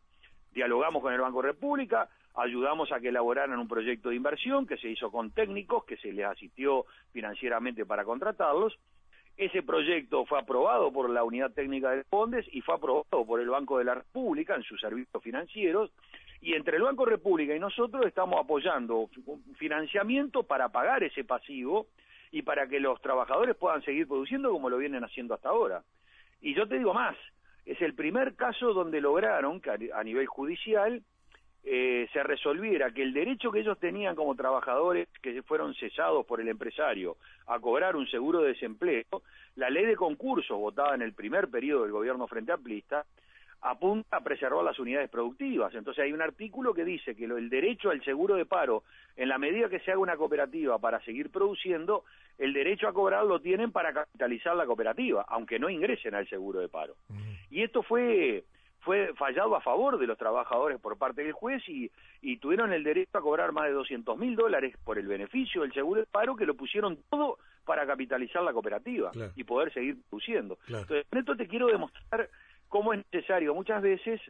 Dialogamos 0.53 1.03
con 1.03 1.13
el 1.13 1.21
Banco 1.21 1.43
República, 1.43 2.09
ayudamos 2.35 2.91
a 2.93 3.01
que 3.01 3.09
elaboraran 3.09 3.59
un 3.59 3.69
proyecto 3.69 4.09
de 4.09 4.17
inversión 4.17 4.67
que 4.67 4.79
se 4.79 4.89
hizo 4.89 5.11
con 5.11 5.33
técnicos, 5.33 5.85
que 5.85 5.97
se 5.97 6.13
les 6.13 6.25
asistió 6.25 6.87
financieramente 7.13 7.85
para 7.85 8.05
contratarlos, 8.05 8.79
ese 9.39 9.63
proyecto 9.63 10.27
fue 10.27 10.41
aprobado 10.41 10.93
por 10.93 11.09
la 11.09 11.23
Unidad 11.23 11.53
Técnica 11.53 11.93
de 11.93 12.03
Fondes 12.05 12.45
y 12.53 12.61
fue 12.61 12.75
aprobado 12.75 13.25
por 13.25 13.41
el 13.41 13.49
Banco 13.49 13.79
de 13.79 13.85
la 13.85 13.95
República 13.95 14.57
en 14.57 14.65
sus 14.65 14.81
servicios 14.81 15.23
financieros. 15.23 15.93
Y 16.41 16.55
entre 16.55 16.77
el 16.77 16.83
Banco 16.83 17.05
República 17.05 17.55
y 17.55 17.61
nosotros 17.61 18.05
estamos 18.05 18.41
apoyando 18.41 19.09
financiamiento 19.57 20.43
para 20.43 20.69
pagar 20.71 21.05
ese 21.05 21.23
pasivo 21.23 21.87
y 22.33 22.43
para 22.43 22.67
que 22.69 22.81
los 22.81 23.01
trabajadores 23.01 23.57
puedan 23.57 23.83
seguir 23.83 24.09
produciendo 24.09 24.51
como 24.51 24.69
lo 24.69 24.77
vienen 24.77 25.05
haciendo 25.05 25.35
hasta 25.35 25.51
ahora. 25.51 25.83
Y 26.41 26.55
yo 26.55 26.67
te 26.67 26.79
digo 26.79 26.93
más, 26.93 27.17
es 27.65 27.81
el 27.81 27.95
primer 27.95 28.35
caso 28.35 28.73
donde 28.73 29.01
lograron 29.01 29.61
que 29.61 29.71
a 29.93 30.03
nivel 30.03 30.27
judicial 30.27 31.03
eh, 31.65 32.09
se 32.13 32.23
resolviera 32.23 32.93
que 32.93 33.03
el 33.03 33.13
derecho 33.13 33.51
que 33.51 33.61
ellos 33.61 33.79
tenían 33.79 34.15
como 34.15 34.35
trabajadores 34.35 35.09
que 35.21 35.43
fueron 35.43 35.75
cesados 35.75 36.25
por 36.25 36.41
el 36.41 36.49
empresario 36.49 37.17
a 37.47 37.59
cobrar 37.59 37.97
un 37.97 38.07
seguro 38.09 38.41
de 38.41 38.49
desempleo, 38.49 39.05
la 39.57 39.69
ley 39.69 39.85
de 39.85 39.97
concursos 39.97 40.57
votada 40.57 40.95
en 40.95 41.03
el 41.03 41.13
primer 41.13 41.49
periodo 41.49 41.83
del 41.83 41.93
gobierno 41.93 42.27
frente 42.27 42.53
amplista 42.53 43.05
apunta 43.61 44.19
a 44.19 44.21
preservar 44.21 44.65
las 44.65 44.79
unidades 44.79 45.11
productivas. 45.11 45.75
Entonces 45.75 46.05
hay 46.05 46.13
un 46.13 46.23
artículo 46.23 46.73
que 46.73 46.85
dice 46.85 47.15
que 47.15 47.25
el 47.25 47.49
derecho 47.49 47.91
al 47.91 48.03
seguro 48.05 48.37
de 48.37 48.47
paro, 48.47 48.85
en 49.17 49.29
la 49.29 49.39
medida 49.39 49.69
que 49.69 49.81
se 49.81 49.91
haga 49.91 50.01
una 50.01 50.17
cooperativa 50.17 50.79
para 50.79 51.01
seguir 51.01 51.31
produciendo, 51.31 52.05
el 52.39 52.53
derecho 52.53 52.87
a 52.87 52.93
cobrar 52.93 53.25
lo 53.25 53.41
tienen 53.41 53.73
para 53.73 53.93
capitalizar 53.93 54.55
la 54.57 54.67
cooperativa, 54.67 55.25
aunque 55.29 55.59
no 55.59 55.69
ingresen 55.69 56.15
al 56.15 56.29
seguro 56.29 56.61
de 56.61 56.69
paro. 56.69 56.95
Y 57.51 57.63
esto 57.63 57.83
fue 57.83 58.45
fue 58.81 59.13
fallado 59.15 59.57
a 59.57 59.61
favor 59.61 59.99
de 59.99 60.07
los 60.07 60.19
trabajadores 60.19 60.81
por 60.81 60.97
parte 60.97 61.23
del 61.23 61.33
juez 61.33 61.63
y, 61.69 61.91
y 62.23 62.39
tuvieron 62.39 62.73
el 62.73 62.85
derecho 62.85 63.19
a 63.19 63.21
cobrar 63.21 63.53
más 63.53 63.65
de 63.65 63.73
200 63.73 64.17
mil 64.19 64.37
dólares 64.37 64.77
por 64.85 64.99
el 64.99 65.07
beneficio 65.07 65.63
del 65.63 65.73
seguro 65.73 66.01
de 66.01 66.07
paro 66.07 66.37
que 66.37 66.47
lo 66.47 66.55
pusieron 66.55 66.99
todo 67.11 67.39
para 67.65 67.87
capitalizar 67.87 68.43
la 68.43 68.53
cooperativa 68.53 69.11
y 69.37 69.45
poder 69.45 69.73
seguir 69.73 69.99
produciendo. 70.09 70.59
Entonces, 70.69 71.07
con 71.11 71.19
esto 71.19 71.37
te 71.37 71.47
quiero 71.47 71.67
demostrar 71.67 72.31
cómo 72.69 72.95
es 72.95 73.05
necesario 73.13 73.55
muchas 73.55 73.83
veces 73.83 74.21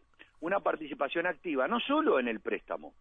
una 0.41 0.61
participación 0.61 1.27
activa, 1.27 1.69
no 1.69 1.79
solo 1.81 2.19
en 2.19 2.29
el 2.29 2.41
préstamo, 2.41 2.95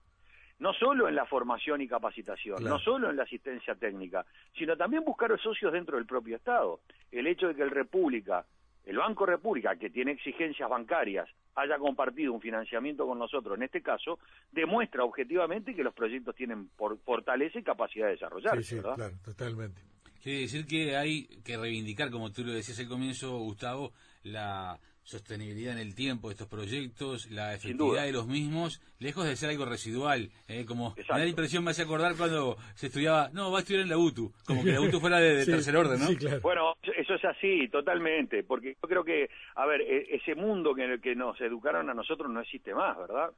no 0.60 0.74
solo 0.74 1.08
en 1.08 1.16
la 1.16 1.25
formación 1.25 1.82
y 1.82 1.88
capacitación, 1.88 2.63
no 2.63 2.80
solo 2.80 3.10
en 3.10 3.16
la 3.16 3.24
asistencia 3.24 3.75
técnica, 3.75 4.25
sino 4.58 4.75
también 4.75 5.04
buscar 5.04 5.39
socios 5.39 5.72
dentro 5.72 5.98
del 5.98 6.06
propio 6.06 6.36
Estado. 6.36 6.80
El 7.12 7.27
hecho 7.27 7.48
de 7.48 7.56
que 7.56 7.62
el 7.62 7.72
República, 7.72 8.46
el 8.88 8.98
Banco 8.98 9.25
República, 9.25 9.75
que 9.75 9.89
tiene 9.89 10.13
exigencias 10.13 10.70
bancarias, 10.70 11.27
haya 11.56 11.77
compartido 11.77 12.32
un 12.32 12.39
financiamiento 12.39 13.06
con 13.06 13.20
nosotros, 13.20 13.58
en 13.58 13.63
este 13.63 13.82
caso, 13.82 14.17
demuestra 14.51 15.03
objetivamente 15.03 15.75
que 15.75 15.84
los 15.84 15.94
proyectos 15.94 16.34
tienen 16.36 16.70
por, 16.70 16.98
fortaleza 17.00 17.60
y 17.60 17.63
capacidad 17.63 18.06
de 18.06 18.13
desarrollarse. 18.13 18.63
Sí, 18.63 18.75
sí, 18.77 18.82
claro, 18.82 19.13
totalmente. 19.25 19.82
Quiere 20.24 20.39
decir 20.39 20.65
que 20.65 20.96
hay 20.96 21.27
que 21.44 21.58
reivindicar, 21.58 22.10
como 22.10 22.32
tú 22.32 22.46
lo 22.46 22.53
decías 22.53 22.79
al 22.79 22.88
comienzo, 22.88 23.38
Gustavo, 23.39 23.91
la 24.24 24.79
sostenibilidad 25.08 25.72
en 25.72 25.79
el 25.79 25.96
tiempo 25.96 26.27
de 26.27 26.34
estos 26.34 26.50
proyectos, 26.50 27.32
la 27.32 27.53
efectividad 27.53 28.03
de 28.03 28.12
los 28.12 28.27
mismos, 28.27 28.82
lejos 29.00 29.25
de 29.25 29.38
ser 29.38 29.50
algo 29.50 29.63
residual, 29.63 30.32
¿eh? 30.50 30.65
como 30.65 30.96
me 30.98 31.03
da 31.03 31.20
la 31.20 31.27
impresión, 31.27 31.63
me 31.63 31.72
hace 31.72 31.84
acordar 31.84 32.17
cuando 32.17 32.58
se 32.75 32.88
estudiaba, 32.88 33.29
no, 33.32 33.50
va 33.50 33.60
a 33.60 33.62
estudiar 33.62 33.84
en 33.84 33.89
la 33.89 33.98
UTU, 33.98 34.34
como 34.46 34.65
que 34.65 34.74
la 34.74 34.82
UTU 34.82 35.00
fuera 35.01 35.20
de, 35.20 35.46
tercer 35.46 35.77
orden, 35.77 36.01
¿no? 36.01 36.39
Bueno, 36.41 36.75
eso 37.08 37.16
es 37.16 37.26
así, 37.26 37.70
totalmente, 37.70 38.44
porque 38.44 38.76
yo 38.82 38.90
creo 38.90 39.04
que, 39.04 39.30
a 39.56 39.66
ver, 39.66 39.82
e, 39.82 40.16
ese 40.16 40.36
mundo 40.36 40.78
en 40.78 40.92
el 40.92 41.02
que 41.02 41.16
nos 41.16 41.40
educaron 41.40 41.90
a 41.90 41.94
nosotros 41.94 42.30
no 42.30 42.42
existe 42.42 42.74
más, 42.76 42.98
¿verdad? 42.98 43.32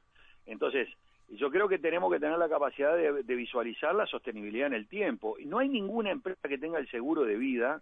Entonces, 0.46 0.88
yo 1.28 1.50
creo 1.50 1.68
que 1.68 1.78
tenemos 1.78 2.12
que 2.12 2.18
tener 2.18 2.36
la 2.38 2.48
capacidad 2.48 2.96
de, 2.96 3.22
de 3.22 3.34
visualizar 3.36 3.94
la 3.94 4.06
sostenibilidad 4.06 4.66
en 4.66 4.74
el 4.74 4.88
tiempo. 4.88 5.38
Y 5.38 5.46
no 5.46 5.60
hay 5.60 5.68
ninguna 5.68 6.10
empresa 6.10 6.48
que 6.48 6.58
tenga 6.58 6.78
el 6.78 6.90
seguro 6.90 7.22
de 7.22 7.36
vida, 7.36 7.80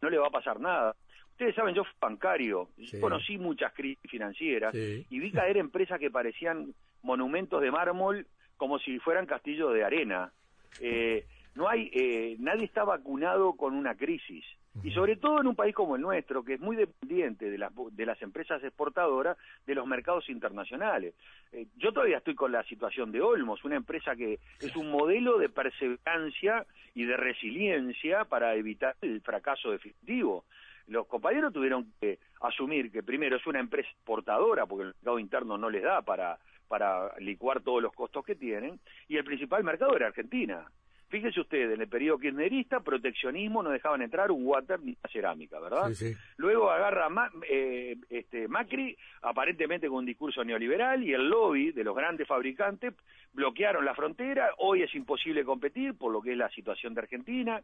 no 0.00 0.10
le 0.10 0.18
va 0.18 0.28
a 0.28 0.30
pasar 0.30 0.58
nada. 0.60 0.96
Ustedes 1.32 1.54
saben, 1.54 1.74
yo 1.74 1.84
fui 1.84 1.94
bancario, 2.00 2.70
conocí 3.00 3.38
muchas 3.38 3.72
crisis 3.72 4.10
financieras 4.10 4.74
y 4.74 5.18
vi 5.20 5.30
caer 5.30 5.56
empresas 5.56 6.00
que 6.00 6.10
parecían 6.10 6.74
monumentos 7.02 7.62
de 7.62 7.70
mármol 7.70 8.26
como 8.56 8.78
si 8.80 8.98
fueran 8.98 9.26
castillos 9.26 9.72
de 9.72 9.84
arena. 9.84 10.32
Eh, 10.80 11.26
no 11.54 11.68
hay, 11.68 11.90
eh, 11.92 12.36
nadie 12.40 12.64
está 12.64 12.84
vacunado 12.84 13.52
con 13.52 13.74
una 13.74 13.94
crisis. 13.94 14.44
Y 14.82 14.90
sobre 14.92 15.16
todo 15.16 15.40
en 15.40 15.46
un 15.46 15.56
país 15.56 15.74
como 15.74 15.96
el 15.96 16.02
nuestro, 16.02 16.44
que 16.44 16.54
es 16.54 16.60
muy 16.60 16.76
dependiente 16.76 17.50
de 17.50 17.58
las, 17.58 17.72
de 17.92 18.06
las 18.06 18.20
empresas 18.22 18.62
exportadoras 18.62 19.36
de 19.66 19.74
los 19.74 19.86
mercados 19.86 20.28
internacionales. 20.28 21.14
Eh, 21.52 21.66
yo 21.76 21.92
todavía 21.92 22.18
estoy 22.18 22.34
con 22.34 22.52
la 22.52 22.62
situación 22.64 23.10
de 23.10 23.20
Olmos, 23.20 23.64
una 23.64 23.76
empresa 23.76 24.14
que 24.14 24.38
es 24.60 24.76
un 24.76 24.90
modelo 24.90 25.38
de 25.38 25.48
perseverancia 25.48 26.66
y 26.94 27.04
de 27.04 27.16
resiliencia 27.16 28.24
para 28.24 28.54
evitar 28.54 28.96
el 29.02 29.20
fracaso 29.20 29.70
definitivo 29.70 30.44
los 30.88 31.06
compañeros 31.06 31.52
tuvieron 31.52 31.92
que 32.00 32.18
asumir 32.40 32.90
que 32.90 33.02
primero 33.02 33.36
es 33.36 33.46
una 33.46 33.60
empresa 33.60 33.88
exportadora, 33.90 34.66
porque 34.66 34.84
el 34.84 34.94
mercado 34.94 35.18
interno 35.18 35.58
no 35.58 35.70
les 35.70 35.82
da 35.82 36.02
para, 36.02 36.38
para 36.66 37.16
licuar 37.18 37.60
todos 37.60 37.82
los 37.82 37.92
costos 37.92 38.24
que 38.24 38.34
tienen, 38.34 38.80
y 39.06 39.16
el 39.16 39.24
principal 39.24 39.62
mercado 39.64 39.94
era 39.94 40.08
Argentina. 40.08 40.66
Fíjese 41.08 41.40
usted, 41.40 41.72
en 41.72 41.80
el 41.80 41.88
periodo 41.88 42.18
kirchnerista, 42.18 42.80
proteccionismo, 42.80 43.62
no 43.62 43.70
dejaban 43.70 44.02
entrar 44.02 44.30
un 44.30 44.46
water 44.46 44.78
ni 44.80 44.90
una 44.90 45.10
cerámica, 45.10 45.58
¿verdad? 45.58 45.90
Luego 46.36 46.70
agarra 46.70 47.08
eh, 47.48 47.96
este, 48.10 48.46
Macri, 48.46 48.94
aparentemente 49.22 49.88
con 49.88 49.98
un 49.98 50.06
discurso 50.06 50.44
neoliberal, 50.44 51.02
y 51.02 51.14
el 51.14 51.28
lobby 51.28 51.72
de 51.72 51.82
los 51.82 51.96
grandes 51.96 52.28
fabricantes 52.28 52.92
bloquearon 53.32 53.86
la 53.86 53.94
frontera. 53.94 54.50
Hoy 54.58 54.82
es 54.82 54.94
imposible 54.94 55.44
competir 55.44 55.94
por 55.94 56.12
lo 56.12 56.20
que 56.20 56.32
es 56.32 56.36
la 56.36 56.50
situación 56.50 56.92
de 56.92 57.00
Argentina, 57.00 57.62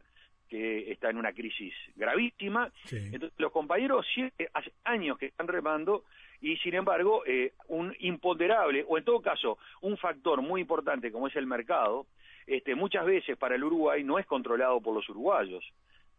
que 0.49 0.91
está 0.91 1.11
en 1.11 1.17
una 1.17 1.33
crisis 1.33 1.73
gravísima. 1.95 2.71
Entonces, 2.91 3.31
los 3.37 3.51
compañeros 3.51 4.07
hace 4.53 4.71
años 4.83 5.17
que 5.19 5.27
están 5.27 5.47
remando 5.47 6.03
y 6.41 6.57
sin 6.57 6.75
embargo 6.75 7.23
eh, 7.25 7.53
un 7.67 7.95
imponderable 7.99 8.85
o 8.87 8.97
en 8.97 9.03
todo 9.03 9.21
caso 9.21 9.57
un 9.81 9.97
factor 9.97 10.41
muy 10.41 10.61
importante 10.61 11.11
como 11.11 11.27
es 11.27 11.35
el 11.35 11.47
mercado 11.47 12.05
este, 12.47 12.75
muchas 12.75 13.05
veces 13.05 13.37
para 13.37 13.55
el 13.55 13.63
Uruguay 13.63 14.03
no 14.03 14.19
es 14.19 14.25
controlado 14.25 14.79
por 14.81 14.93
los 14.93 15.07
uruguayos, 15.09 15.63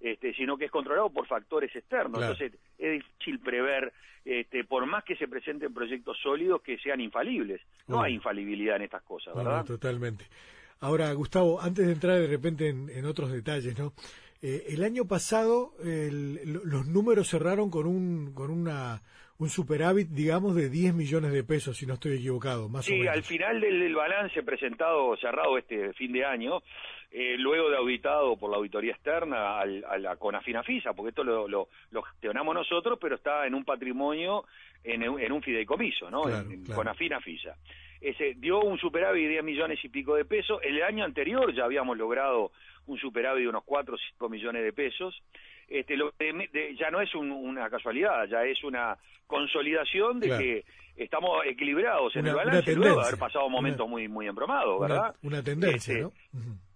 este, 0.00 0.34
sino 0.34 0.56
que 0.56 0.66
es 0.66 0.70
controlado 0.70 1.10
por 1.10 1.26
factores 1.26 1.74
externos. 1.74 2.20
Entonces 2.20 2.52
es 2.78 2.92
difícil 2.92 3.38
prever, 3.40 3.92
este, 4.24 4.64
por 4.64 4.86
más 4.86 5.04
que 5.04 5.16
se 5.16 5.28
presenten 5.28 5.72
proyectos 5.72 6.18
sólidos, 6.22 6.62
que 6.62 6.78
sean 6.78 7.00
infalibles. 7.00 7.60
No 7.86 8.02
hay 8.02 8.14
infalibilidad 8.14 8.76
en 8.76 8.82
estas 8.82 9.02
cosas, 9.02 9.34
¿verdad? 9.34 9.64
totalmente. 9.64 10.26
Ahora, 10.80 11.12
Gustavo, 11.12 11.60
antes 11.60 11.86
de 11.86 11.92
entrar 11.92 12.18
de 12.18 12.26
repente 12.26 12.68
en, 12.68 13.04
otros 13.06 13.32
detalles, 13.32 13.78
¿no? 13.78 13.94
Eh, 14.42 14.66
el 14.68 14.84
año 14.84 15.06
pasado 15.06 15.72
los 15.82 16.86
números 16.86 17.30
cerraron 17.30 17.70
con 17.70 17.86
un 17.86 18.34
con 18.34 18.50
una 18.50 19.00
un 19.38 19.48
superávit, 19.48 20.08
digamos, 20.08 20.54
de 20.54 20.70
10 20.70 20.94
millones 20.94 21.32
de 21.32 21.44
pesos, 21.44 21.76
si 21.76 21.86
no 21.86 21.94
estoy 21.94 22.14
equivocado, 22.14 22.68
más 22.68 22.84
sí, 22.86 22.94
o 22.94 22.96
menos. 22.98 23.14
al 23.14 23.22
final 23.22 23.60
del, 23.60 23.94
balance 23.94 24.42
presentado, 24.42 25.16
cerrado 25.16 25.58
este 25.58 25.92
fin 25.92 26.12
de 26.12 26.24
año, 26.24 26.62
eh, 27.10 27.36
luego 27.38 27.70
de 27.70 27.76
auditado 27.76 28.36
por 28.36 28.50
la 28.50 28.56
auditoría 28.56 28.92
externa 28.92 29.60
a 29.60 29.98
la 29.98 30.16
CONAFINAFISA, 30.16 30.92
porque 30.94 31.10
esto 31.10 31.24
lo, 31.24 31.46
lo, 31.48 32.02
gestionamos 32.02 32.54
nosotros, 32.54 32.98
pero 33.00 33.16
está 33.16 33.46
en 33.46 33.54
un 33.54 33.64
patrimonio, 33.64 34.44
en, 34.82 35.02
en 35.02 35.32
un 35.32 35.42
fideicomiso, 35.42 36.10
¿no? 36.10 36.28
en, 36.28 36.64
CONAFINAFISA. 36.64 37.56
Ese, 38.00 38.34
dio 38.36 38.60
un 38.60 38.78
superávit 38.78 39.24
de 39.24 39.30
10 39.30 39.44
millones 39.44 39.78
y 39.82 39.88
pico 39.88 40.14
de 40.14 40.24
pesos. 40.24 40.60
El 40.62 40.82
año 40.82 41.04
anterior 41.04 41.54
ya 41.54 41.64
habíamos 41.64 41.96
logrado 41.96 42.52
un 42.86 42.98
superávit 42.98 43.44
de 43.44 43.48
unos 43.48 43.64
4 43.64 43.94
o 43.94 43.98
5 43.98 44.28
millones 44.28 44.62
de 44.62 44.72
pesos 44.72 45.22
este, 45.68 45.96
lo 45.96 46.12
ya 46.78 46.90
no 46.90 47.00
es 47.00 47.14
una 47.14 47.68
casualidad, 47.68 48.26
ya 48.28 48.44
es 48.44 48.62
una 48.64 48.96
consolidación 49.26 50.20
de 50.20 50.28
que 50.28 50.64
estamos 50.96 51.44
equilibrados 51.44 52.14
en 52.16 52.26
el 52.26 52.34
balance 52.34 52.74
luego 52.74 53.00
de 53.00 53.06
haber 53.06 53.18
pasado 53.18 53.48
momentos 53.48 53.88
muy 53.88 54.08
muy 54.08 54.26
embromados, 54.26 54.80
¿verdad? 54.80 55.14
Una, 55.22 55.42
tendencia, 55.42 55.94
este, 55.94 56.02
¿no? 56.02 56.12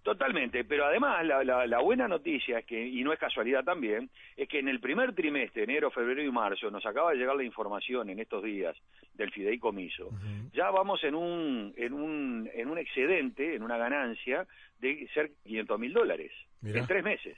Totalmente, 0.03 0.63
pero 0.63 0.85
además 0.85 1.23
la, 1.23 1.43
la, 1.43 1.79
buena 1.79 2.07
noticia 2.07 2.59
es 2.59 2.65
que, 2.65 2.87
y 2.87 3.03
no 3.03 3.13
es 3.13 3.19
casualidad 3.19 3.63
también, 3.63 4.09
es 4.35 4.49
que 4.49 4.57
en 4.57 4.67
el 4.67 4.79
primer 4.79 5.13
trimestre, 5.13 5.63
enero, 5.63 5.91
febrero 5.91 6.23
y 6.23 6.31
marzo, 6.31 6.71
nos 6.71 6.83
acaba 6.87 7.11
de 7.11 7.17
llegar 7.17 7.35
la 7.35 7.43
información 7.43 8.09
en 8.09 8.19
estos 8.19 8.43
días 8.43 8.75
del 9.13 9.31
fideicomiso. 9.31 10.09
Ya 10.53 10.71
vamos 10.71 11.03
en 11.03 11.13
un, 11.13 11.71
en, 11.77 11.93
un, 11.93 12.49
en 12.51 12.69
un 12.69 12.79
excedente, 12.79 13.53
en 13.53 13.61
una 13.61 13.77
ganancia 13.77 14.47
de 14.79 15.07
cerca 15.13 15.33
de 15.43 15.49
500 15.49 15.79
mil 15.79 15.93
dólares 15.93 16.31
en 16.63 16.87
tres 16.87 17.03
meses. 17.03 17.37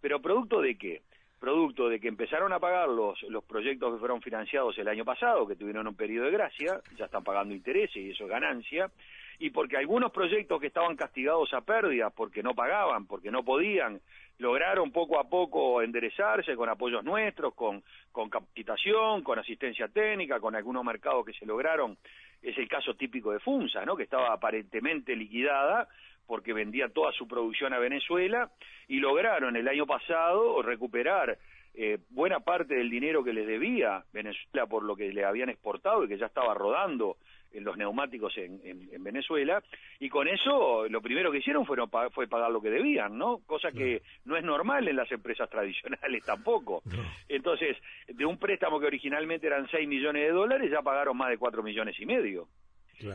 Pero 0.00 0.20
producto 0.20 0.60
de 0.60 0.76
qué? 0.76 1.02
Producto 1.38 1.88
de 1.88 2.00
que 2.00 2.08
empezaron 2.08 2.52
a 2.52 2.58
pagar 2.58 2.88
los, 2.88 3.22
los 3.24 3.44
proyectos 3.44 3.94
que 3.94 4.00
fueron 4.00 4.20
financiados 4.20 4.76
el 4.78 4.88
año 4.88 5.04
pasado, 5.04 5.46
que 5.46 5.54
tuvieron 5.54 5.86
un 5.86 5.94
periodo 5.94 6.26
de 6.26 6.32
gracia, 6.32 6.80
ya 6.96 7.04
están 7.04 7.22
pagando 7.22 7.54
intereses 7.54 7.96
y 7.96 8.10
eso 8.10 8.24
es 8.24 8.30
ganancia, 8.30 8.90
y 9.38 9.50
porque 9.50 9.76
algunos 9.76 10.10
proyectos 10.10 10.60
que 10.60 10.66
estaban 10.66 10.96
castigados 10.96 11.52
a 11.54 11.60
pérdidas 11.60 12.12
porque 12.12 12.42
no 12.42 12.54
pagaban, 12.54 13.06
porque 13.06 13.30
no 13.30 13.44
podían, 13.44 14.00
lograron 14.38 14.90
poco 14.90 15.20
a 15.20 15.28
poco 15.28 15.80
enderezarse 15.80 16.56
con 16.56 16.68
apoyos 16.68 17.04
nuestros, 17.04 17.54
con, 17.54 17.82
con 18.10 18.28
capacitación, 18.28 19.22
con 19.22 19.38
asistencia 19.38 19.88
técnica, 19.88 20.40
con 20.40 20.56
algunos 20.56 20.84
mercados 20.84 21.24
que 21.24 21.32
se 21.32 21.46
lograron. 21.46 21.96
Es 22.42 22.56
el 22.58 22.68
caso 22.68 22.94
típico 22.94 23.32
de 23.32 23.40
FUNSA, 23.40 23.84
¿no? 23.84 23.96
que 23.96 24.04
estaba 24.04 24.32
aparentemente 24.32 25.14
liquidada 25.14 25.88
porque 26.28 26.52
vendía 26.52 26.90
toda 26.90 27.10
su 27.12 27.26
producción 27.26 27.72
a 27.72 27.78
Venezuela 27.78 28.50
y 28.86 29.00
lograron 29.00 29.56
el 29.56 29.66
año 29.66 29.86
pasado 29.86 30.62
recuperar 30.62 31.38
eh, 31.74 31.98
buena 32.10 32.40
parte 32.40 32.74
del 32.74 32.90
dinero 32.90 33.24
que 33.24 33.32
les 33.32 33.46
debía 33.46 34.04
Venezuela 34.12 34.66
por 34.66 34.82
lo 34.82 34.94
que 34.94 35.12
le 35.12 35.24
habían 35.24 35.48
exportado 35.48 36.04
y 36.04 36.08
que 36.08 36.18
ya 36.18 36.26
estaba 36.26 36.52
rodando 36.52 37.16
en 37.52 37.64
los 37.64 37.78
neumáticos 37.78 38.36
en, 38.36 38.58
Venezuela 39.02 39.62
y 39.98 40.10
con 40.10 40.28
eso 40.28 40.86
lo 40.88 41.00
primero 41.00 41.32
que 41.32 41.38
hicieron 41.38 41.64
fueron, 41.64 41.88
fue 42.12 42.28
pagar 42.28 42.50
lo 42.50 42.60
que 42.60 42.68
debían, 42.68 43.16
¿no? 43.16 43.38
Cosa 43.46 43.72
que 43.72 44.02
no 44.26 44.36
es 44.36 44.44
normal 44.44 44.86
en 44.86 44.96
las 44.96 45.10
empresas 45.10 45.48
tradicionales 45.48 46.22
tampoco. 46.26 46.82
Entonces, 47.26 47.78
de 48.06 48.26
un 48.26 48.36
préstamo 48.36 48.78
que 48.78 48.86
originalmente 48.86 49.46
eran 49.46 49.66
6 49.70 49.88
millones 49.88 50.24
de 50.24 50.32
dólares 50.32 50.70
ya 50.70 50.82
pagaron 50.82 51.16
más 51.16 51.30
de 51.30 51.38
4 51.38 51.62
millones 51.62 51.98
y 51.98 52.04
medio. 52.04 52.48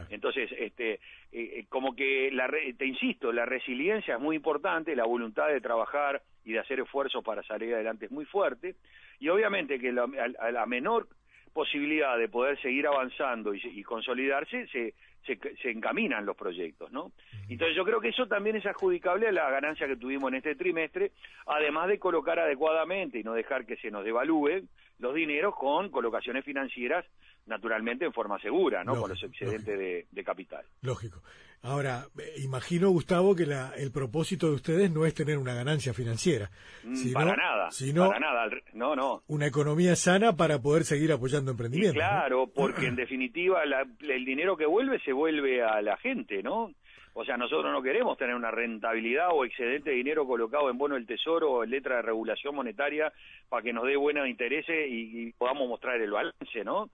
Entonces, 0.09 0.49
este, 0.57 0.93
eh, 0.93 0.99
eh, 1.31 1.65
como 1.69 1.95
que, 1.95 2.31
la 2.31 2.49
te 2.77 2.85
insisto, 2.85 3.31
la 3.31 3.45
resiliencia 3.45 4.15
es 4.15 4.21
muy 4.21 4.35
importante, 4.35 4.95
la 4.95 5.05
voluntad 5.05 5.49
de 5.49 5.61
trabajar 5.61 6.21
y 6.45 6.53
de 6.53 6.59
hacer 6.59 6.79
esfuerzos 6.79 7.23
para 7.23 7.43
salir 7.43 7.73
adelante 7.73 8.05
es 8.05 8.11
muy 8.11 8.25
fuerte, 8.25 8.75
y 9.19 9.29
obviamente 9.29 9.79
que 9.79 9.89
a, 9.89 10.51
la 10.51 10.65
menor 10.65 11.07
posibilidad 11.53 12.17
de 12.17 12.29
poder 12.29 12.59
seguir 12.61 12.87
avanzando 12.87 13.53
y, 13.53 13.83
consolidarse, 13.83 14.67
se, 14.67 14.93
se, 15.25 15.69
encaminan 15.69 16.25
los 16.25 16.35
proyectos, 16.35 16.91
¿no? 16.91 17.11
Entonces 17.47 17.75
yo 17.75 17.85
creo 17.85 18.01
que 18.01 18.09
eso 18.09 18.27
también 18.27 18.55
es 18.55 18.65
adjudicable 18.65 19.27
a 19.27 19.31
la 19.31 19.49
ganancia 19.49 19.87
que 19.87 19.95
tuvimos 19.95 20.29
en 20.31 20.37
este 20.37 20.55
trimestre, 20.55 21.11
además 21.45 21.87
de 21.89 21.99
colocar 21.99 22.39
adecuadamente 22.39 23.19
y 23.19 23.23
no 23.23 23.33
dejar 23.33 23.65
que 23.65 23.77
se 23.77 23.91
nos 23.91 24.03
devalúen 24.03 24.67
los 24.99 25.13
dineros 25.13 25.55
con 25.55 25.89
colocaciones 25.89 26.43
financieras 26.43 27.05
naturalmente 27.45 28.05
en 28.05 28.13
forma 28.13 28.39
segura, 28.39 28.83
¿no? 28.83 28.99
con 28.99 29.09
los 29.09 29.23
excedentes 29.23 29.77
de, 29.77 30.07
de, 30.09 30.23
capital. 30.23 30.65
Lógico. 30.81 31.21
Ahora, 31.61 32.05
eh, 32.19 32.41
imagino, 32.43 32.89
Gustavo, 32.89 33.35
que 33.35 33.45
la, 33.45 33.73
el 33.77 33.91
propósito 33.91 34.47
de 34.47 34.55
ustedes 34.55 34.91
no 34.91 35.05
es 35.05 35.13
tener 35.13 35.37
una 35.37 35.53
ganancia 35.53 35.93
financiera. 35.93 36.49
Mm, 36.83 36.95
sino, 36.95 37.13
para 37.13 37.35
nada, 37.35 37.71
sino 37.71 38.07
para 38.07 38.19
nada. 38.19 38.49
No, 38.73 38.95
no. 38.95 39.23
Una 39.27 39.47
economía 39.47 39.95
sana 39.95 40.35
para 40.35 40.59
poder 40.61 40.83
seguir 40.83 41.11
apoyando 41.11 41.51
emprendimientos. 41.51 41.95
claro, 41.95 42.47
porque 42.47 42.87
en 42.87 42.95
definitiva 42.97 43.61
el 43.63 44.25
dinero 44.25 44.57
que 44.57 44.65
vuelve 44.65 44.99
se 44.99 45.13
vuelve 45.13 45.63
a 45.63 45.81
la 45.81 45.97
gente, 45.97 46.43
¿no? 46.43 46.73
O 47.15 47.23
sea, 47.23 47.37
nosotros 47.37 47.71
no 47.71 47.83
queremos 47.83 48.17
tener 48.17 48.33
una 48.35 48.49
rentabilidad 48.49 49.29
o 49.31 49.45
excedente 49.45 49.91
de 49.91 49.97
dinero 49.97 50.25
colocado 50.25 50.69
en 50.69 50.77
bono 50.79 50.95
del 50.95 51.05
tesoro 51.05 51.51
o 51.51 51.63
en 51.63 51.69
letra 51.69 51.97
de 51.97 52.01
regulación 52.01 52.55
monetaria 52.55 53.13
para 53.49 53.61
que 53.61 53.71
nos 53.71 53.85
dé 53.85 53.95
buenos 53.95 54.27
intereses 54.27 54.87
y, 54.89 55.31
podamos 55.33 55.69
mostrar 55.69 56.01
el 56.01 56.11
balance, 56.11 56.63
¿no? 56.63 56.89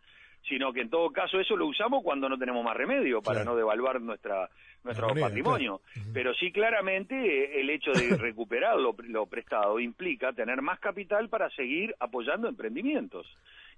Sino 0.47 0.73
que 0.73 0.81
en 0.81 0.89
todo 0.89 1.11
caso 1.11 1.39
eso 1.39 1.55
lo 1.55 1.67
usamos 1.67 2.01
cuando 2.03 2.27
no 2.27 2.37
tenemos 2.37 2.63
más 2.63 2.75
remedio 2.75 3.21
para 3.21 3.43
no 3.43 3.55
devaluar 3.55 4.01
nuestra 4.01 4.49
nuestro 4.83 5.13
patrimonio. 5.13 5.81
Pero 6.13 6.33
sí 6.33 6.51
claramente 6.51 7.15
eh, 7.15 7.59
el 7.59 7.69
hecho 7.69 7.91
de 7.91 8.17
recuperar 8.17 8.77
lo, 8.77 8.95
lo 9.03 9.25
prestado 9.25 9.79
implica 9.79 10.33
tener 10.33 10.61
más 10.61 10.79
capital 10.79 11.29
para 11.29 11.49
seguir 11.51 11.95
apoyando 11.99 12.47
emprendimientos. 12.47 13.27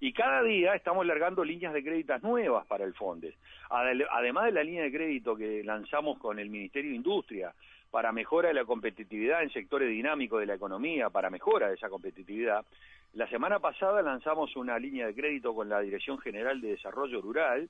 Y 0.00 0.12
cada 0.12 0.42
día 0.42 0.74
estamos 0.74 1.06
largando 1.06 1.44
líneas 1.44 1.72
de 1.72 1.84
créditos 1.84 2.22
nuevas 2.22 2.66
para 2.66 2.84
el 2.84 2.92
FONDES. 2.94 3.34
Además 3.70 4.46
de 4.46 4.52
la 4.52 4.64
línea 4.64 4.82
de 4.82 4.92
crédito 4.92 5.36
que 5.36 5.62
lanzamos 5.62 6.18
con 6.18 6.38
el 6.38 6.50
Ministerio 6.50 6.90
de 6.90 6.96
Industria 6.96 7.54
para 7.92 8.10
mejora 8.10 8.48
de 8.48 8.54
la 8.54 8.64
competitividad 8.64 9.42
en 9.42 9.50
sectores 9.50 9.90
dinámicos 9.90 10.40
de 10.40 10.46
la 10.46 10.54
economía, 10.54 11.10
para 11.10 11.28
mejora 11.28 11.68
de 11.68 11.74
esa 11.74 11.90
competitividad, 11.90 12.64
la 13.12 13.28
semana 13.28 13.58
pasada 13.58 14.00
lanzamos 14.00 14.56
una 14.56 14.78
línea 14.78 15.06
de 15.06 15.14
crédito 15.14 15.54
con 15.54 15.68
la 15.68 15.80
Dirección 15.80 16.18
General 16.18 16.58
de 16.62 16.68
Desarrollo 16.70 17.20
Rural 17.20 17.68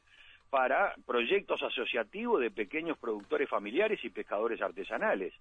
para 0.48 0.94
proyectos 1.04 1.60
asociativos 1.60 2.40
de 2.40 2.52
pequeños 2.52 2.98
productores 2.98 3.48
familiares 3.48 3.98
y 4.04 4.10
pescadores 4.10 4.62
artesanales, 4.62 5.34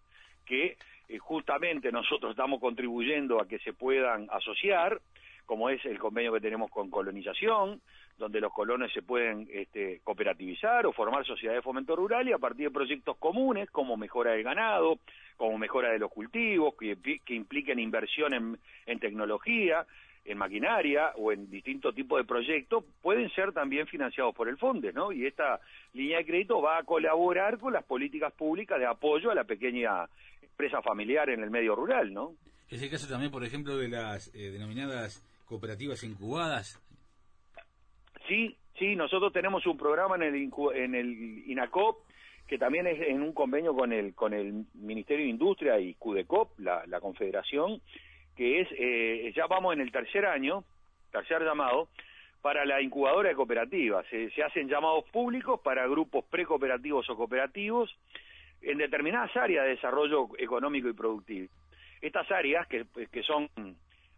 que 0.47 0.77
eh, 1.07 1.17
justamente 1.19 1.91
nosotros 1.91 2.31
estamos 2.31 2.59
contribuyendo 2.59 3.39
a 3.39 3.47
que 3.47 3.59
se 3.59 3.73
puedan 3.73 4.27
asociar 4.31 4.99
como 5.45 5.69
es 5.69 5.85
el 5.85 5.99
convenio 5.99 6.33
que 6.33 6.41
tenemos 6.41 6.71
con 6.71 6.89
colonización, 6.89 7.81
donde 8.21 8.39
los 8.39 8.53
colonos 8.53 8.93
se 8.93 9.01
pueden 9.01 9.49
este, 9.51 9.99
cooperativizar 10.03 10.85
o 10.85 10.93
formar 10.93 11.25
sociedades 11.25 11.57
de 11.57 11.63
fomento 11.63 11.95
rural 11.95 12.29
y 12.29 12.31
a 12.31 12.37
partir 12.37 12.67
de 12.67 12.71
proyectos 12.71 13.17
comunes 13.17 13.69
como 13.71 13.97
mejora 13.97 14.31
del 14.31 14.43
ganado, 14.43 14.99
como 15.35 15.57
mejora 15.57 15.91
de 15.91 15.99
los 15.99 16.11
cultivos, 16.11 16.75
que, 16.75 16.95
impliquen 17.33 17.79
inversión 17.79 18.59
en, 18.85 18.99
tecnología, 18.99 19.85
en 20.23 20.37
maquinaria 20.37 21.13
o 21.17 21.31
en 21.31 21.49
distintos 21.49 21.95
tipos 21.95 22.19
de 22.19 22.25
proyectos, 22.25 22.85
pueden 23.01 23.29
ser 23.31 23.51
también 23.51 23.87
financiados 23.87 24.35
por 24.35 24.47
el 24.47 24.57
FONDES, 24.57 24.93
¿no? 24.93 25.11
Y 25.11 25.25
esta 25.25 25.59
línea 25.93 26.19
de 26.19 26.25
crédito 26.25 26.61
va 26.61 26.77
a 26.77 26.83
colaborar 26.83 27.57
con 27.57 27.73
las 27.73 27.83
políticas 27.83 28.31
públicas 28.33 28.79
de 28.79 28.85
apoyo 28.85 29.31
a 29.31 29.35
la 29.35 29.43
pequeña 29.43 30.07
empresa 30.43 30.81
familiar 30.83 31.29
en 31.31 31.41
el 31.41 31.49
medio 31.49 31.75
rural, 31.75 32.13
¿no? 32.13 32.35
Es 32.69 32.81
el 32.81 32.89
caso 32.91 33.07
también, 33.07 33.31
por 33.31 33.43
ejemplo, 33.43 33.77
de 33.77 33.89
las 33.89 34.33
eh, 34.35 34.51
denominadas 34.51 35.25
cooperativas 35.51 36.03
incubadas? 36.03 36.79
Sí, 38.31 38.55
sí, 38.79 38.95
nosotros 38.95 39.33
tenemos 39.33 39.65
un 39.67 39.77
programa 39.77 40.15
en 40.15 40.23
el, 40.23 40.49
en 40.73 40.95
el 40.95 41.43
INACOP 41.47 41.97
que 42.47 42.57
también 42.57 42.87
es 42.87 43.01
en 43.01 43.21
un 43.21 43.33
convenio 43.33 43.75
con 43.75 43.91
el 43.91 44.15
con 44.15 44.33
el 44.33 44.67
Ministerio 44.73 45.25
de 45.25 45.31
Industria 45.31 45.77
y 45.81 45.95
CUDECOP, 45.95 46.59
la, 46.59 46.85
la 46.87 47.01
confederación, 47.01 47.81
que 48.37 48.61
es, 48.61 48.69
eh, 48.71 49.33
ya 49.35 49.47
vamos 49.47 49.73
en 49.73 49.81
el 49.81 49.91
tercer 49.91 50.25
año, 50.25 50.63
tercer 51.11 51.43
llamado, 51.43 51.89
para 52.41 52.63
la 52.63 52.81
incubadora 52.81 53.27
de 53.27 53.35
cooperativas. 53.35 54.05
se 54.07 54.43
hacen 54.43 54.69
llamados 54.69 55.03
públicos 55.11 55.59
para 55.59 55.85
grupos 55.87 56.23
precooperativos 56.31 57.09
o 57.09 57.17
cooperativos 57.17 57.93
en 58.61 58.77
determinadas 58.77 59.35
áreas 59.35 59.65
de 59.65 59.71
desarrollo 59.71 60.29
económico 60.37 60.87
y 60.87 60.93
productivo. 60.93 61.49
Estas 61.99 62.31
áreas, 62.31 62.65
que, 62.67 62.85
que 63.11 63.23
son 63.23 63.49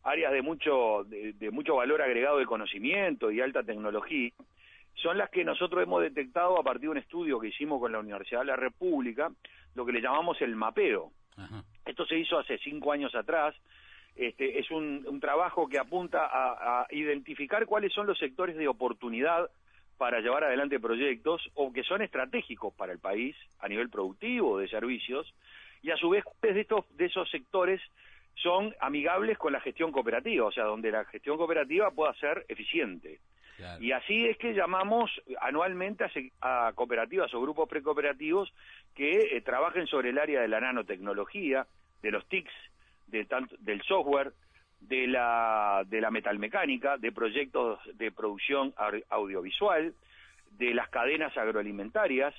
áreas 0.04 0.32
de 0.34 0.42
mucho, 0.42 1.06
de, 1.06 1.52
mucho 1.52 1.76
valor 1.76 2.02
agregado 2.02 2.38
de 2.38 2.46
conocimiento 2.46 3.32
y 3.32 3.42
alta 3.42 3.64
tecnología, 3.64 4.32
son 4.96 5.18
las 5.18 5.30
que 5.30 5.44
nosotros 5.44 5.82
hemos 5.82 6.02
detectado 6.02 6.60
a 6.60 6.64
partir 6.64 6.82
de 6.82 6.90
un 6.90 6.98
estudio 6.98 7.40
que 7.40 7.48
hicimos 7.48 7.80
con 7.80 7.92
la 7.92 8.00
Universidad 8.00 8.42
de 8.42 8.48
la 8.48 8.56
República, 8.56 9.32
lo 9.76 9.86
que 9.86 9.92
le 9.92 10.02
llamamos 10.02 10.40
el 10.42 10.56
mapeo. 10.56 11.12
Esto 11.86 12.06
se 12.06 12.18
hizo 12.18 12.38
hace 12.38 12.58
cinco 12.60 12.92
años 12.92 13.16
atrás. 13.16 13.56
Este, 14.16 14.60
es 14.60 14.70
un, 14.70 15.20
trabajo 15.20 15.68
que 15.68 15.80
apunta 15.80 16.30
a, 16.32 16.86
identificar 16.92 17.66
cuáles 17.66 17.92
son 17.92 18.06
los 18.06 18.20
sectores 18.20 18.56
de 18.56 18.68
oportunidad 18.68 19.50
para 19.98 20.20
llevar 20.20 20.44
adelante 20.44 20.80
proyectos 20.80 21.50
o 21.56 21.72
que 21.72 21.84
son 21.84 22.02
estratégicos 22.02 22.74
para 22.74 22.92
el 22.92 23.00
país 23.00 23.36
a 23.60 23.68
nivel 23.68 23.90
productivo, 23.90 24.60
de 24.60 24.68
servicios, 24.68 25.34
y 25.82 25.92
a 25.92 25.98
su 25.98 26.10
vez 26.10 26.24
de, 26.42 26.62
estos, 26.62 26.86
de 26.98 27.06
esos 27.06 27.30
sectores 27.30 27.82
son 28.36 28.76
amigables 28.80 29.38
con 29.38 29.54
la 29.54 29.62
gestión 29.62 29.92
cooperativa, 29.92 30.46
o 30.46 30.52
sea, 30.52 30.66
donde 30.66 30.92
la 30.92 31.06
gestión 31.06 31.38
cooperativa 31.38 31.92
pueda 31.92 32.14
ser 32.16 32.46
eficiente. 32.48 33.20
Y 33.80 33.92
así 33.92 34.26
es 34.26 34.38
que 34.38 34.54
llamamos 34.54 35.10
anualmente 35.40 36.06
a, 36.42 36.72
cooperativas 36.76 37.34
o 37.34 37.42
grupos 37.42 37.70
precooperativos 37.70 38.52
que 38.94 39.38
eh, 39.38 39.42
trabajen 39.42 39.88
sobre 39.88 40.10
el 40.10 40.18
área 40.18 40.42
de 40.42 40.48
la 40.48 40.60
nanotecnología, 40.60 41.66
de 42.02 42.12
los 42.12 42.28
TICs, 42.28 42.52
de 43.08 43.26
del 43.60 43.82
software, 43.84 44.34
de 44.82 45.08
la, 45.08 45.84
de 45.88 46.02
la 46.02 46.12
metalmecánica, 46.12 46.98
de 46.98 47.12
proyectos 47.12 47.80
de 47.96 48.12
producción 48.12 48.74
audiovisual, 49.10 49.94
de 50.52 50.74
las 50.74 50.90
cadenas 50.90 51.36
agroalimentarias, 51.38 52.34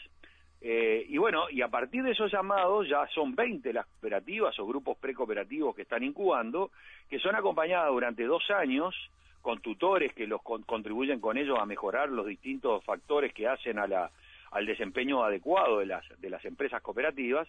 eh, 0.66 1.05
y 1.11 1.18
bueno, 1.18 1.50
y 1.50 1.61
a 1.61 1.68
partir 1.68 2.03
de 2.03 2.12
esos 2.12 2.33
llamados 2.33 2.88
ya 2.88 3.07
son 3.09 3.35
20 3.35 3.70
las 3.74 3.85
cooperativas 3.85 4.59
o 4.59 4.66
grupos 4.66 4.96
precooperativos 4.96 5.77
que 5.77 5.83
están 5.83 6.03
incubando, 6.03 6.70
que 7.11 7.18
son 7.18 7.37
acompañadas 7.37 7.90
durante 7.90 8.24
dos 8.24 8.50
años 8.50 8.94
con 9.42 9.61
tutores 9.61 10.14
que 10.14 10.27
los 10.27 10.40
contribuyen 10.42 11.20
con 11.20 11.37
ellos 11.37 11.59
a 11.61 11.66
mejorar 11.66 12.09
los 12.09 12.24
distintos 12.24 12.83
factores 12.83 13.35
que 13.35 13.46
hacen 13.46 13.79
a 13.79 13.87
la, 13.87 14.11
al 14.53 14.64
desempeño 14.64 15.22
adecuado 15.22 15.81
de 15.81 15.87
las, 15.87 16.03
de 16.18 16.31
las 16.31 16.42
empresas 16.46 16.81
cooperativas. 16.81 17.46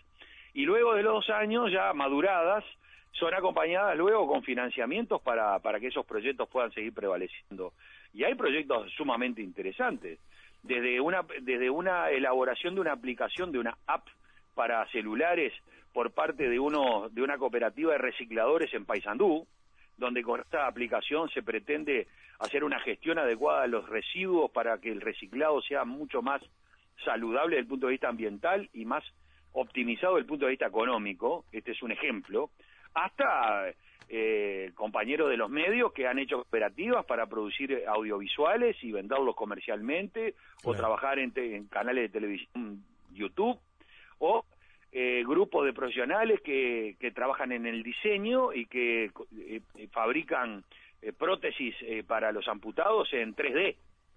Y 0.54 0.65
luego 0.65 0.93
de 0.93 1.04
los 1.04 1.13
dos 1.13 1.30
años 1.30 1.71
ya 1.71 1.93
maduradas, 1.93 2.65
son 3.13 3.34
acompañadas 3.34 3.95
luego 3.95 4.28
con 4.28 4.43
financiamientos 4.43 5.21
para, 5.21 5.58
para 5.60 5.80
que 5.80 5.88
esos 5.88 6.06
proyectos 6.06 6.49
puedan 6.49 6.73
seguir 6.73 6.93
prevaleciendo. 6.93 7.71
Y 8.13 8.25
hay 8.25 8.36
proyectos 8.36 8.91
sumamente 8.91 9.41
interesantes 9.41 10.19
desde 10.65 10.99
una, 10.99 11.21
desde 11.41 11.69
una 11.69 12.10
elaboración 12.10 12.75
de 12.75 12.82
una 12.82 12.93
aplicación, 12.93 13.51
de 13.51 13.60
una 13.60 13.78
app 13.86 14.08
para 14.54 14.86
celulares 14.88 15.54
por 15.93 16.12
parte 16.12 16.49
de, 16.49 16.60
uno, 16.60 17.10
de 17.10 17.21
una 17.21 17.38
cooperativa 17.38 17.93
de 17.93 17.99
recicladores 17.99 18.73
en 18.73 18.86
Paysandú, 18.86 19.47
donde 19.97 20.23
con 20.23 20.41
esta 20.41 20.67
aplicación 20.67 21.30
se 21.30 21.43
pretende 21.43 22.08
hacer 22.39 22.63
una 22.63 22.80
gestión 22.80 23.17
adecuada 23.19 23.62
de 23.62 23.69
los 23.69 23.88
residuos 23.88 24.51
para 24.51 24.80
que 24.80 24.91
el 24.91 25.01
reciclado 25.01 25.62
sea 25.62 25.86
mucho 25.86 26.21
más 26.21 26.41
saludable 27.04 27.56
desde 27.56 27.62
el 27.62 27.67
punto 27.67 27.86
de 27.88 27.91
vista 27.91 28.10
ambiental 28.10 28.69
y 28.73 28.86
más 28.86 29.04
optimizado 29.54 30.15
desde 30.15 30.23
el 30.23 30.28
punto 30.28 30.45
de 30.45 30.51
vista 30.51 30.67
económico, 30.67 31.45
este 31.51 31.71
es 31.71 31.82
un 31.82 31.91
ejemplo, 31.91 32.49
hasta 32.93 33.71
eh, 34.10 34.72
compañeros 34.76 35.30
de 35.30 35.38
los 35.38 35.50
medios 35.50 35.91
que 35.94 36.08
han 36.08 36.20
hecho 36.20 36.38
cooperativas 36.38 37.06
para 37.06 37.26
producir 37.26 37.84
audiovisuales 37.88 38.76
y 38.84 38.91
venderlos 38.91 39.36
comercialmente 39.36 40.36
o 40.63 40.74
trabajar 40.74 41.20
en, 41.20 41.32
canales 41.68 42.04
de 42.04 42.20
televisión 42.20 42.84
YouTube 43.13 43.60
o 44.20 44.46
eh, 44.91 45.24
grupos 45.26 45.65
de 45.65 45.74
profesionales 45.74 46.39
que, 46.41 46.96
que, 47.00 47.12
trabajan 47.12 47.52
en 47.52 47.65
el 47.65 47.84
diseño 47.84 48.54
y 48.54 48.65
que 48.65 49.12
eh, 49.38 49.62
fabrican 49.91 50.63
eh, 51.02 51.12
prótesis 51.12 51.76
para 52.08 52.32
los 52.32 52.48
amputados 52.48 53.12
en 53.13 53.36
3D 53.36 53.76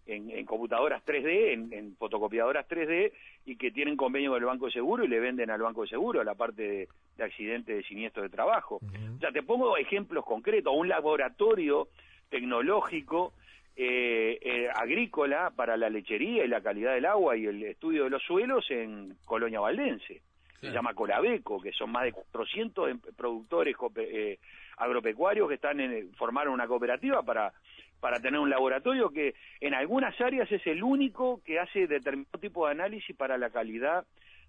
en, 0.08 0.44
computadoras 0.46 1.04
3D, 1.04 1.72
en, 1.72 1.96
fotocopiadoras 1.96 2.66
3D, 2.68 3.12
y 3.44 3.56
que 3.56 3.70
tienen 3.70 3.96
convenio 3.96 4.30
con 4.30 4.38
el 4.38 4.46
Banco 4.46 4.66
de 4.66 4.72
Seguro 4.72 5.04
y 5.04 5.08
le 5.08 5.20
venden 5.20 5.50
al 5.50 5.62
Banco 5.62 5.82
de 5.82 5.88
Seguro 5.88 6.24
la 6.24 6.34
parte 6.34 6.62
de, 6.62 6.88
de 7.16 7.24
accidentes 7.24 7.76
de 7.76 7.82
siniestro 7.84 8.22
de 8.22 8.30
trabajo. 8.30 8.80
Ya 9.20 9.30
te 9.30 9.42
pongo 9.42 9.76
ejemplos 9.76 10.24
concretos, 10.24 10.72
un 10.74 10.88
laboratorio 10.88 11.88
tecnológico 12.30 13.34
eh, 13.80 14.40
eh, 14.42 14.68
agrícola 14.74 15.52
para 15.54 15.76
la 15.76 15.88
lechería 15.88 16.44
y 16.44 16.48
la 16.48 16.60
calidad 16.60 16.94
del 16.94 17.06
agua 17.06 17.36
y 17.36 17.46
el 17.46 17.62
estudio 17.62 18.02
de 18.04 18.10
los 18.10 18.20
suelos 18.24 18.68
en 18.70 19.16
Colonia 19.24 19.60
Valdense. 19.60 20.20
Se 20.60 20.72
llama 20.72 20.92
Colabeco, 20.92 21.60
que 21.60 21.70
son 21.70 21.92
más 21.92 22.02
de 22.02 22.10
400 22.10 22.90
em, 22.90 23.00
productores 23.16 23.76
eh, 23.94 24.40
agropecuarios 24.78 25.46
que 25.46 25.54
están 25.54 25.78
en, 25.78 26.12
formaron 26.14 26.54
una 26.54 26.66
cooperativa 26.66 27.22
para 27.22 27.52
para 28.00 28.20
tener 28.20 28.40
un 28.40 28.50
laboratorio 28.50 29.10
que 29.10 29.34
en 29.60 29.74
algunas 29.74 30.18
áreas 30.20 30.50
es 30.52 30.66
el 30.66 30.82
único 30.82 31.42
que 31.44 31.58
hace 31.58 31.86
determinado 31.86 32.38
tipo 32.38 32.66
de 32.66 32.72
análisis 32.72 33.14
para 33.16 33.38
la 33.38 33.50
calidad 33.50 34.04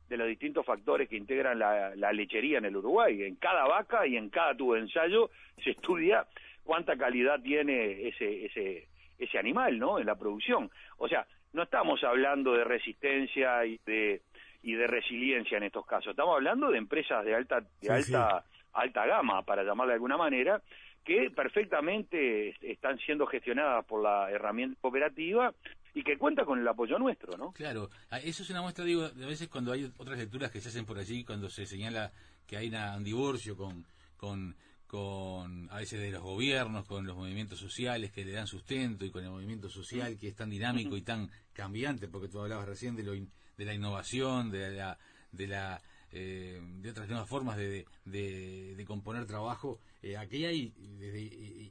de 0.08 0.18
los 0.18 0.28
distintos 0.28 0.66
factores 0.66 1.08
que 1.08 1.18
integran 1.18 1.60
la, 1.60 2.14
lechería 2.14 2.58
en 2.58 2.66
el 2.66 2.78
Uruguay. 2.78 3.24
En 3.24 3.36
cada 3.36 3.66
vaca 3.66 4.08
y 4.08 4.18
en 4.18 4.30
cada 4.30 4.56
tubo 4.56 4.74
de 4.74 4.82
ensayo 4.82 5.30
se 5.64 5.72
estudia 5.72 6.26
cuánta 6.64 6.98
calidad 6.98 7.40
tiene 7.42 8.08
ese, 8.08 8.46
ese, 8.46 8.88
ese 9.18 9.38
animal, 9.38 9.78
¿no? 9.78 10.00
En 10.00 10.08
la 10.08 10.16
producción. 10.16 10.70
O 10.98 11.08
sea, 11.08 11.28
no 11.54 11.64
estamos 11.64 12.04
hablando 12.04 12.54
de 12.54 12.64
resistencia 12.64 13.66
y 13.66 13.80
de 13.86 14.22
y 14.62 14.74
de 14.74 14.88
resiliencia 14.88 15.58
en 15.58 15.64
estos 15.64 15.86
casos. 15.86 16.12
Estamos 16.12 16.36
hablando 16.36 16.70
de 16.70 16.78
empresas 16.78 17.24
de 17.24 17.34
alta 17.34 17.64
de 17.82 17.90
alta 17.90 18.44
alta 18.74 19.06
gama, 19.06 19.42
para 19.44 19.64
llamarla 19.64 19.92
de 19.92 19.96
alguna 19.96 20.18
manera, 20.18 20.62
que 21.04 21.32
perfectamente 21.32 22.56
están 22.62 22.98
siendo 23.00 23.26
gestionadas 23.26 23.86
por 23.86 24.04
la 24.04 24.30
herramienta 24.32 24.80
cooperativa 24.82 25.54
y 25.94 26.04
que 26.04 26.18
cuenta 26.18 26.46
con 26.46 26.60
el 26.60 26.68
apoyo 26.68 27.00
nuestro, 27.00 27.38
¿no? 27.38 27.52
Claro, 27.52 27.90
ah, 28.12 28.20
eso 28.20 28.44
es 28.44 28.50
una 28.50 28.62
muestra, 28.62 28.86
digo, 28.86 29.10
de 29.10 29.26
a 29.26 29.28
veces 29.28 29.48
cuando 29.48 29.72
hay 29.72 29.92
otras 29.98 30.20
lecturas 30.20 30.52
que 30.52 30.62
se 30.62 30.70
hacen 30.70 30.86
por 30.86 30.98
allí, 30.98 31.24
cuando 31.24 31.50
se 31.50 31.66
señala 31.66 32.12
que 32.46 32.58
hay 32.58 32.70
un 32.70 33.04
divorcio 33.04 33.56
con, 33.56 33.86
con, 34.18 34.56
con, 34.86 35.70
a 35.72 35.78
veces 35.78 36.00
de 36.00 36.12
los 36.12 36.22
gobiernos, 36.22 36.86
con 36.86 37.06
los 37.06 37.16
movimientos 37.16 37.60
sociales 37.60 38.12
que 38.12 38.26
le 38.26 38.34
dan 38.34 38.48
sustento 38.48 39.06
y 39.06 39.12
con 39.12 39.24
el 39.24 39.30
movimiento 39.30 39.70
social 39.70 40.18
que 40.18 40.28
es 40.28 40.36
tan 40.36 40.50
dinámico 40.50 40.96
y 40.96 41.02
tan 41.02 41.30
cambiante, 41.54 42.08
porque 42.08 42.28
tú 42.28 42.40
hablabas 42.40 42.68
recién 42.68 42.96
de, 42.96 43.04
lo 43.04 43.14
de 43.14 43.66
la 43.66 43.74
innovación, 43.74 44.52
de 44.52 44.72
la, 44.72 44.98
de 45.32 45.48
la 45.48 45.82
eh, 46.12 46.60
de 46.82 46.90
otras 46.90 47.08
nuevas 47.08 47.30
formas 47.30 47.56
de, 47.56 47.86
de, 48.06 48.86
componer 48.86 49.28
trabajo. 49.28 49.80
Eh, 50.02 50.18
aquí 50.18 50.46
hay, 50.46 50.74
desde 50.98 51.22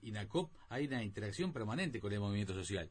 INACOP, 0.03 0.51
hay 0.69 0.87
una 0.87 1.03
interacción 1.03 1.53
permanente 1.53 2.01
con 2.01 2.13
el 2.13 2.21
movimiento 2.21 2.55
social. 2.55 2.89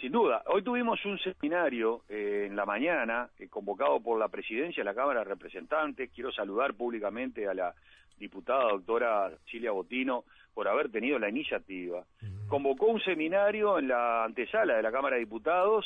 Sin 0.00 0.12
duda. 0.12 0.42
Hoy 0.46 0.62
tuvimos 0.62 1.04
un 1.04 1.18
seminario 1.18 2.04
eh, 2.08 2.46
en 2.46 2.54
la 2.54 2.64
mañana 2.64 3.30
eh, 3.36 3.48
convocado 3.48 4.00
por 4.00 4.16
la 4.16 4.28
presidencia 4.28 4.80
de 4.80 4.84
la 4.84 4.94
Cámara 4.94 5.20
de 5.20 5.24
Representantes. 5.24 6.10
Quiero 6.14 6.30
saludar 6.30 6.74
públicamente 6.74 7.48
a 7.48 7.54
la 7.54 7.74
diputada 8.16 8.70
doctora 8.70 9.32
Cilia 9.50 9.72
Botino 9.72 10.24
por 10.54 10.68
haber 10.68 10.90
tenido 10.90 11.18
la 11.18 11.28
iniciativa. 11.28 12.04
Convocó 12.46 12.86
un 12.86 13.00
seminario 13.00 13.78
en 13.78 13.88
la 13.88 14.24
antesala 14.24 14.76
de 14.76 14.82
la 14.82 14.92
Cámara 14.92 15.16
de 15.16 15.20
Diputados 15.20 15.84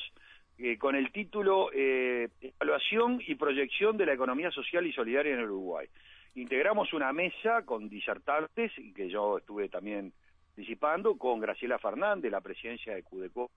eh, 0.59 0.77
con 0.77 0.95
el 0.95 1.11
título 1.11 1.71
Evaluación 1.73 3.23
y 3.27 3.35
proyección 3.35 3.97
de 3.97 4.07
la 4.07 4.13
economía 4.13 4.51
social 4.51 4.87
y 4.87 4.93
solidaria 4.93 5.33
en 5.33 5.41
el 5.41 5.47
Uruguay. 5.47 5.87
Integramos 6.35 6.93
una 6.95 7.13
mesa 7.13 7.63
con 7.65 7.89
disertantes, 7.89 8.73
y 8.79 8.93
que 8.93 9.11
yo 9.11 9.39
estuve 9.39 9.69
también 9.69 10.13
participando, 10.47 11.17
con 11.19 11.41
Graciela 11.41 11.79
Fernández, 11.79 12.31
la 12.31 12.41
presidencia 12.41 12.95
de 12.95 13.03
CUDECO 13.03 13.51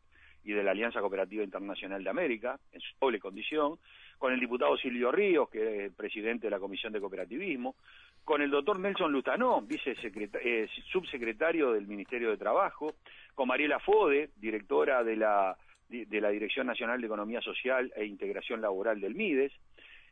y 0.43 0.51
de 0.51 0.61
la 0.61 0.71
Alianza 0.71 0.99
Cooperativa 0.99 1.43
Internacional 1.43 2.03
de 2.03 2.09
América, 2.09 2.59
en 2.71 2.81
su 2.81 2.93
doble 2.99 3.19
condición, 3.19 3.79
con 4.17 4.33
el 4.33 4.39
diputado 4.39 4.77
Silvio 4.77 5.11
Ríos, 5.11 5.49
que 5.49 5.85
es 5.85 5.93
presidente 5.93 6.47
de 6.47 6.51
la 6.51 6.59
Comisión 6.59 6.91
de 6.91 6.99
Cooperativismo, 6.99 7.75
con 8.23 8.41
el 8.41 8.51
doctor 8.51 8.79
Nelson 8.79 9.11
Lutanó, 9.11 9.65
eh, 9.69 10.67
subsecretario 10.91 11.71
del 11.71 11.87
Ministerio 11.87 12.29
de 12.29 12.37
Trabajo, 12.37 12.95
con 13.33 13.47
Mariela 13.47 13.79
Fode, 13.79 14.31
directora 14.35 15.03
de 15.03 15.15
la, 15.15 15.57
de 15.89 16.21
la 16.21 16.29
Dirección 16.29 16.67
Nacional 16.67 16.99
de 16.99 17.07
Economía 17.07 17.41
Social 17.41 17.91
e 17.95 18.05
Integración 18.05 18.61
Laboral 18.61 18.99
del 18.99 19.15
MIDES, 19.15 19.53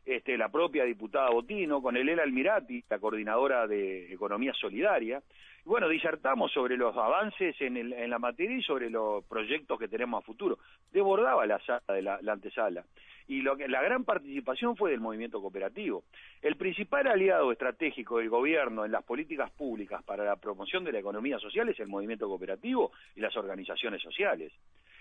este, 0.04 0.36
la 0.36 0.50
propia 0.50 0.84
diputada 0.84 1.30
Botino, 1.30 1.80
con 1.80 1.96
Elena 1.96 2.22
Almirati, 2.22 2.84
la 2.88 2.98
coordinadora 2.98 3.66
de 3.66 4.12
Economía 4.12 4.52
Solidaria. 4.52 5.22
Bueno, 5.64 5.88
disertamos 5.88 6.52
sobre 6.52 6.76
los 6.76 6.94
avances 6.94 7.58
en, 7.62 7.78
el, 7.78 7.92
en, 7.94 8.10
la 8.10 8.18
materia 8.18 8.58
y 8.58 8.62
sobre 8.62 8.90
los 8.90 9.24
proyectos 9.24 9.78
que 9.78 9.88
tenemos 9.88 10.22
a 10.22 10.26
futuro. 10.26 10.58
Desbordaba 10.92 11.46
la 11.46 11.58
sala 11.60 11.82
de 11.88 12.02
la, 12.02 12.20
antesala. 12.28 12.84
Y 13.28 13.40
lo 13.40 13.56
que, 13.56 13.66
la 13.66 13.80
gran 13.82 14.04
participación 14.04 14.76
fue 14.76 14.90
del 14.90 15.00
movimiento 15.00 15.40
cooperativo. 15.40 16.04
El 16.42 16.56
principal 16.56 17.06
aliado 17.06 17.50
estratégico 17.50 18.18
del 18.18 18.28
gobierno 18.28 18.84
en 18.84 18.92
las 18.92 19.04
políticas 19.04 19.50
públicas 19.52 20.02
para 20.02 20.24
la 20.24 20.36
promoción 20.36 20.84
de 20.84 20.92
la 20.92 20.98
economía 20.98 21.38
social 21.38 21.66
es 21.70 21.80
el 21.80 21.88
movimiento 21.88 22.28
cooperativo 22.28 22.92
y 23.16 23.20
las 23.20 23.34
organizaciones 23.34 24.02
sociales. 24.02 24.52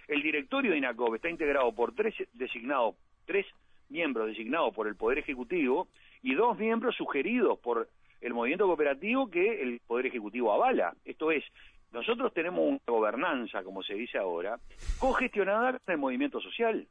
El 0.08 0.22
directorio 0.22 0.72
de 0.72 0.78
INACOP 0.78 1.16
está 1.16 1.30
integrado 1.30 1.74
por 1.74 1.94
tres 1.94 2.16
designados, 2.32 2.96
tres 3.26 3.46
miembros 3.94 4.28
designados 4.28 4.74
por 4.74 4.88
el 4.88 4.96
Poder 4.96 5.20
Ejecutivo 5.20 5.88
y 6.24 6.34
dos 6.34 6.58
miembros 6.58 6.96
sugeridos 6.96 7.60
por 7.60 7.88
el 8.20 8.34
movimiento 8.34 8.66
cooperativo 8.66 9.30
que 9.30 9.62
el 9.62 9.80
Poder 9.86 10.08
Ejecutivo 10.08 10.52
avala. 10.52 10.96
Esto 11.06 11.32
es, 11.32 11.44
nosotros 11.92 12.34
tenemos 12.34 12.68
una 12.68 12.80
gobernanza, 12.88 13.64
como 13.64 13.84
se 13.84 13.94
dice 13.94 14.18
ahora, 14.18 14.58
cogestionada 15.00 15.78
con 15.80 15.94
el 15.94 16.00
movimiento 16.00 16.42
social. 16.42 16.88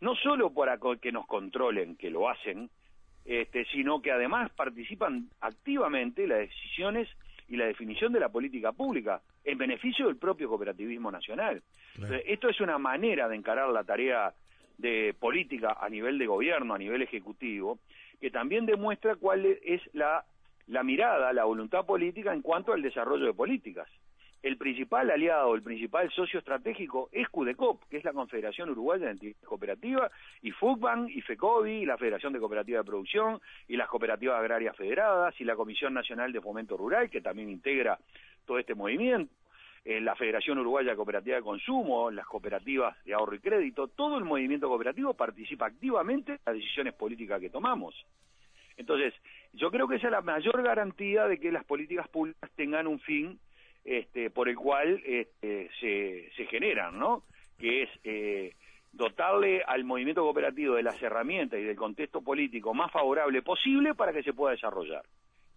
No 0.00 0.14
solo 0.16 0.50
para 0.50 0.78
que 1.00 1.12
nos 1.12 1.26
controlen, 1.26 1.96
que 1.96 2.08
lo 2.08 2.30
hacen, 2.30 2.70
este, 3.26 3.66
sino 3.66 4.00
que 4.00 4.10
además 4.10 4.50
participan 4.52 5.28
activamente 5.40 6.22
en 6.22 6.30
las 6.30 6.38
decisiones 6.38 7.08
y 7.48 7.56
la 7.56 7.66
definición 7.66 8.12
de 8.12 8.20
la 8.20 8.30
política 8.30 8.72
pública 8.72 9.20
en 9.44 9.58
beneficio 9.58 10.06
del 10.06 10.16
propio 10.16 10.48
cooperativismo 10.48 11.10
nacional. 11.10 11.62
esto 12.24 12.48
es 12.48 12.60
una 12.60 12.78
manera 12.78 13.28
de 13.28 13.36
encarar 13.36 13.68
la 13.70 13.84
tarea 13.84 14.32
de 14.78 15.14
política 15.18 15.76
a 15.80 15.88
nivel 15.88 16.18
de 16.18 16.26
gobierno, 16.26 16.74
a 16.74 16.78
nivel 16.78 17.02
ejecutivo, 17.02 17.78
que 18.20 18.30
también 18.30 18.64
demuestra 18.64 19.16
cuál 19.16 19.44
es 19.44 19.82
la, 19.92 20.24
la 20.66 20.82
mirada, 20.82 21.32
la 21.32 21.44
voluntad 21.44 21.84
política 21.84 22.32
en 22.32 22.42
cuanto 22.42 22.72
al 22.72 22.82
desarrollo 22.82 23.26
de 23.26 23.34
políticas. 23.34 23.88
El 24.40 24.56
principal 24.56 25.10
aliado, 25.10 25.56
el 25.56 25.62
principal 25.62 26.08
socio 26.12 26.38
estratégico 26.38 27.08
es 27.10 27.28
CUDECOP, 27.28 27.88
que 27.88 27.96
es 27.96 28.04
la 28.04 28.12
Confederación 28.12 28.70
Uruguaya 28.70 29.06
de 29.06 29.12
Entidades 29.12 29.44
Cooperativas, 29.44 30.12
y 30.42 30.52
FUCBAN, 30.52 31.08
y 31.08 31.20
FECOBI, 31.22 31.82
y 31.82 31.86
la 31.86 31.98
Federación 31.98 32.32
de 32.32 32.38
Cooperativas 32.38 32.84
de 32.84 32.88
Producción, 32.88 33.40
y 33.66 33.76
las 33.76 33.88
Cooperativas 33.88 34.38
Agrarias 34.38 34.76
Federadas, 34.76 35.34
y 35.40 35.44
la 35.44 35.56
Comisión 35.56 35.92
Nacional 35.92 36.32
de 36.32 36.40
Fomento 36.40 36.76
Rural, 36.76 37.10
que 37.10 37.20
también 37.20 37.50
integra 37.50 37.98
todo 38.46 38.60
este 38.60 38.76
movimiento 38.76 39.34
la 39.84 40.14
Federación 40.16 40.58
Uruguaya 40.58 40.94
Cooperativa 40.94 41.36
de 41.36 41.42
Consumo, 41.42 42.10
las 42.10 42.26
cooperativas 42.26 42.96
de 43.04 43.14
ahorro 43.14 43.36
y 43.36 43.40
crédito, 43.40 43.88
todo 43.88 44.18
el 44.18 44.24
movimiento 44.24 44.68
cooperativo 44.68 45.14
participa 45.14 45.66
activamente 45.66 46.32
en 46.32 46.38
las 46.44 46.56
decisiones 46.56 46.94
políticas 46.94 47.40
que 47.40 47.48
tomamos. 47.48 47.94
Entonces, 48.76 49.12
yo 49.52 49.70
creo 49.70 49.88
que 49.88 49.96
esa 49.96 50.06
es 50.06 50.12
la 50.12 50.20
mayor 50.20 50.62
garantía 50.62 51.26
de 51.26 51.38
que 51.38 51.50
las 51.50 51.64
políticas 51.64 52.08
públicas 52.08 52.50
tengan 52.54 52.86
un 52.86 53.00
fin 53.00 53.38
este, 53.84 54.30
por 54.30 54.48
el 54.48 54.56
cual 54.56 55.02
este, 55.04 55.70
se, 55.80 56.30
se 56.36 56.46
generan, 56.46 56.98
¿no? 56.98 57.24
Que 57.58 57.82
es 57.82 57.90
eh, 58.04 58.54
dotarle 58.92 59.62
al 59.62 59.84
movimiento 59.84 60.22
cooperativo 60.22 60.76
de 60.76 60.82
las 60.82 61.00
herramientas 61.02 61.58
y 61.58 61.64
del 61.64 61.76
contexto 61.76 62.22
político 62.22 62.72
más 62.72 62.92
favorable 62.92 63.42
posible 63.42 63.94
para 63.94 64.12
que 64.12 64.22
se 64.22 64.32
pueda 64.32 64.52
desarrollar. 64.52 65.02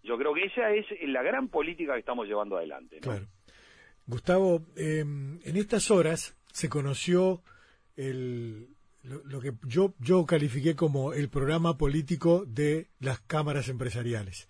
Yo 0.02 0.18
creo 0.18 0.34
que 0.34 0.44
esa 0.46 0.70
es 0.72 0.86
la 1.02 1.22
gran 1.22 1.48
política 1.48 1.92
que 1.92 2.00
estamos 2.00 2.26
llevando 2.26 2.56
adelante. 2.56 3.00
¿no? 3.04 3.12
Gustavo, 4.06 4.66
em, 4.76 5.40
en 5.44 5.56
estas 5.56 5.90
horas 5.90 6.34
se 6.52 6.68
conoció 6.68 7.42
el, 7.96 8.68
lo, 9.02 9.40
que 9.40 9.54
yo, 9.66 9.94
yo 9.98 10.26
califiqué 10.26 10.74
como 10.76 11.12
el 11.12 11.28
programa 11.28 11.76
político 11.76 12.44
de 12.46 12.88
las 13.00 13.20
cámaras 13.20 13.68
empresariales. 13.68 14.48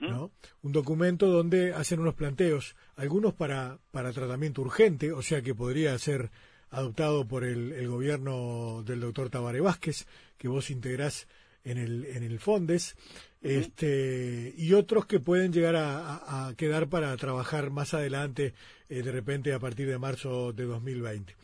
¿no? 0.00 0.30
Un 0.60 0.72
documento 0.72 1.28
donde 1.28 1.72
hacen 1.72 2.00
unos 2.00 2.14
planteos, 2.14 2.76
algunos 2.96 3.32
para, 3.32 3.78
para 3.90 4.12
tratamiento 4.12 4.60
urgente, 4.60 5.12
o 5.12 5.22
sea 5.22 5.40
que 5.40 5.54
podría 5.54 5.98
ser 5.98 6.30
adoptado 6.68 7.26
por 7.26 7.42
el, 7.42 7.72
el 7.72 7.88
gobierno 7.88 8.82
del 8.84 9.00
doctor 9.00 9.30
Tabaré 9.30 9.62
Vázquez, 9.62 10.06
que 10.36 10.48
vos 10.48 10.68
integrás 10.68 11.26
en 11.64 11.78
el, 11.78 12.04
en 12.06 12.22
el 12.22 12.38
Fondes, 12.38 12.96
este, 13.40 14.54
y 14.56 14.72
otros 14.72 15.06
que 15.06 15.20
pueden 15.20 15.52
llegar 15.52 15.76
a, 15.76 16.52
quedar 16.56 16.88
para 16.88 17.16
trabajar 17.16 17.70
más 17.70 17.94
adelante, 17.94 18.54
eh, 18.88 19.02
de 19.02 19.12
repente 19.12 19.52
a 19.52 19.58
partir 19.58 19.88
de 19.88 19.98
marzo 19.98 20.52
de 20.52 20.64
2020. 20.64 21.36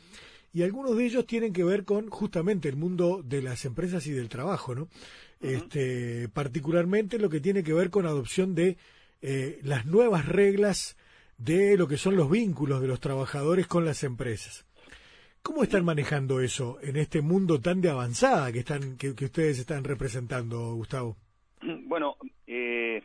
Y 0.52 0.62
algunos 0.62 0.96
de 0.96 1.04
ellos 1.04 1.26
tienen 1.26 1.52
que 1.52 1.64
ver 1.64 1.84
con 1.84 2.08
justamente 2.10 2.68
el 2.68 2.76
mundo 2.76 3.22
de 3.24 3.42
las 3.42 3.64
empresas 3.64 4.06
y 4.06 4.12
del 4.12 4.28
trabajo, 4.28 4.74
¿no? 4.74 4.88
este, 5.44 6.28
particularmente 6.28 7.18
lo 7.18 7.28
que 7.28 7.40
tiene 7.40 7.62
que 7.62 7.74
ver 7.74 7.90
con 7.90 8.06
adopción 8.06 8.54
de 8.54 8.76
eh, 9.22 9.60
las 9.62 9.86
nuevas 9.86 10.26
reglas 10.26 10.96
de 11.38 11.76
lo 11.76 11.86
que 11.88 11.98
son 11.98 12.16
los 12.16 12.30
vínculos 12.30 12.80
de 12.80 12.88
los 12.88 13.00
trabajadores 13.00 13.66
con 13.66 13.84
las 13.84 14.04
empresas. 14.04 14.63
¿Cómo 15.44 15.62
están 15.62 15.84
manejando 15.84 16.40
eso 16.40 16.78
en 16.80 16.96
este 16.96 17.20
mundo 17.20 17.60
tan 17.60 17.82
de 17.82 17.90
avanzada 17.90 18.50
que, 18.50 18.60
están, 18.60 18.96
que, 18.96 19.10
ustedes 19.10 19.58
están 19.58 19.84
representando, 19.84 20.74
Gustavo? 20.74 21.16
Bueno, 21.60 22.16
eh, 22.46 23.02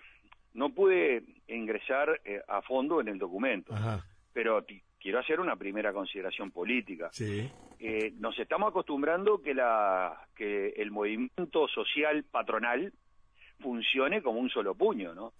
no 0.53 0.69
pude 0.69 1.21
ingresar 1.49 2.21
eh, 2.23 2.41
a 2.47 2.61
fondo 2.61 3.01
en 3.01 3.09
el 3.09 3.19
documento, 3.19 3.75
pero 4.31 4.65
quiero 4.97 5.19
hacer 5.19 5.41
una 5.41 5.57
primera 5.57 5.91
consideración 5.91 6.49
política. 6.51 7.09
Sí. 7.11 7.51
Eh, 7.77 8.13
nos 8.19 8.39
estamos 8.39 8.69
acostumbrando 8.69 9.41
que, 9.41 9.53
la, 9.53 10.25
que 10.33 10.69
el 10.77 10.91
movimiento 10.91 11.67
social 11.67 12.23
patronal 12.23 12.93
funcione 13.59 14.21
como 14.21 14.39
un 14.39 14.49
solo 14.49 14.75
puño, 14.75 15.13
¿no? 15.13 15.33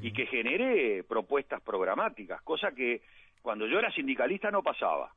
Y 0.00 0.12
que 0.12 0.26
genere 0.26 1.02
propuestas 1.02 1.60
programáticas, 1.60 2.40
cosa 2.42 2.70
que 2.70 3.02
cuando 3.42 3.66
yo 3.66 3.80
era 3.80 3.92
sindicalista 3.92 4.52
no 4.52 4.62
pasaba. 4.62 5.12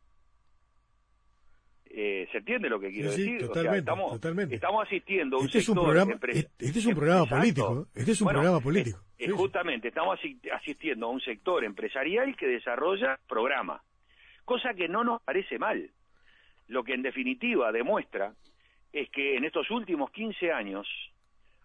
Eh, 1.92 2.28
¿Se 2.32 2.38
entiende 2.38 2.70
lo 2.70 2.80
que 2.80 2.92
quiero 2.92 3.10
decir? 3.10 3.40
Totalmente, 3.40 3.80
estamos, 3.80 4.14
estamos 4.52 4.86
asistiendo 4.86 5.38
a 5.38 5.40
un 5.40 5.46
este 5.48 5.58
es 5.58 5.70
un 5.70 5.76
programa, 5.76 6.20
Este 6.60 6.80
es 6.80 6.86
un 6.86 6.94
programa 6.94 7.26
político. 7.26 7.88
Este 7.96 8.12
es 8.12 8.22
un 8.22 8.28
programa 8.28 8.60
político. 8.60 9.00
Justamente, 9.36 9.88
estamos 9.88 10.20
asistiendo 10.54 11.08
a 11.08 11.10
un 11.10 11.20
sector 11.20 11.64
empresarial 11.64 12.36
que 12.38 12.48
desarrolla 12.48 13.20
programas. 13.28 13.82
cosa 14.46 14.74
que 14.76 14.88
no 14.88 15.04
nos 15.04 15.22
parece 15.24 15.58
mal. 15.58 15.90
Lo 16.68 16.84
que 16.84 16.94
en 16.94 17.02
definitiva 17.02 17.72
demuestra 17.72 18.34
es 18.94 19.10
que 19.10 19.36
en 19.36 19.46
estos 19.46 19.72
últimos 19.72 20.12
15 20.12 20.52
años 20.52 20.88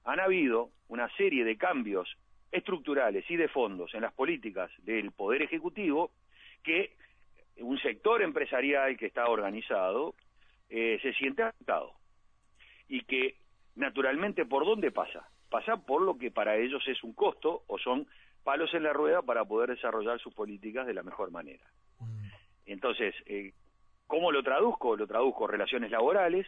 han 0.04 0.20
habido 0.20 0.70
una 0.88 1.08
serie 1.16 1.44
de 1.44 1.56
cambios 1.56 2.16
estructurales 2.50 3.24
y 3.30 3.36
de 3.36 3.48
fondos 3.48 3.92
en 3.94 4.02
las 4.02 4.12
políticas 4.12 4.70
del 4.84 5.10
Poder 5.12 5.42
Ejecutivo 5.42 6.12
que 6.62 6.96
un 7.58 7.78
sector 7.78 8.22
empresarial 8.22 8.96
que 8.96 9.06
está 9.06 9.26
organizado 9.26 10.14
eh, 10.68 10.98
se 11.02 11.12
siente 11.14 11.42
afectado 11.42 11.92
y 12.88 13.02
que 13.04 13.36
naturalmente 13.76 14.44
por 14.44 14.64
dónde 14.64 14.90
pasa 14.90 15.28
pasa 15.50 15.76
por 15.76 16.02
lo 16.02 16.18
que 16.18 16.30
para 16.30 16.56
ellos 16.56 16.82
es 16.88 17.02
un 17.04 17.12
costo 17.12 17.62
o 17.66 17.78
son 17.78 18.06
palos 18.42 18.72
en 18.74 18.82
la 18.82 18.92
rueda 18.92 19.22
para 19.22 19.44
poder 19.44 19.70
desarrollar 19.70 20.18
sus 20.20 20.34
políticas 20.34 20.86
de 20.86 20.94
la 20.94 21.02
mejor 21.02 21.30
manera. 21.30 21.64
Mm. 22.00 22.26
entonces 22.66 23.14
eh, 23.26 23.52
cómo 24.06 24.32
lo 24.32 24.42
traduzco 24.42 24.96
lo 24.96 25.06
traduzco 25.06 25.46
relaciones 25.46 25.90
laborales 25.90 26.46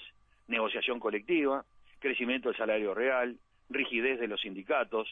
negociación 0.49 0.99
colectiva 0.99 1.65
crecimiento 2.01 2.49
del 2.49 2.59
salario 2.59 2.95
real 2.95 3.39
rigidez 3.69 4.19
de 4.19 4.29
los 4.29 4.41
sindicatos 4.41 5.09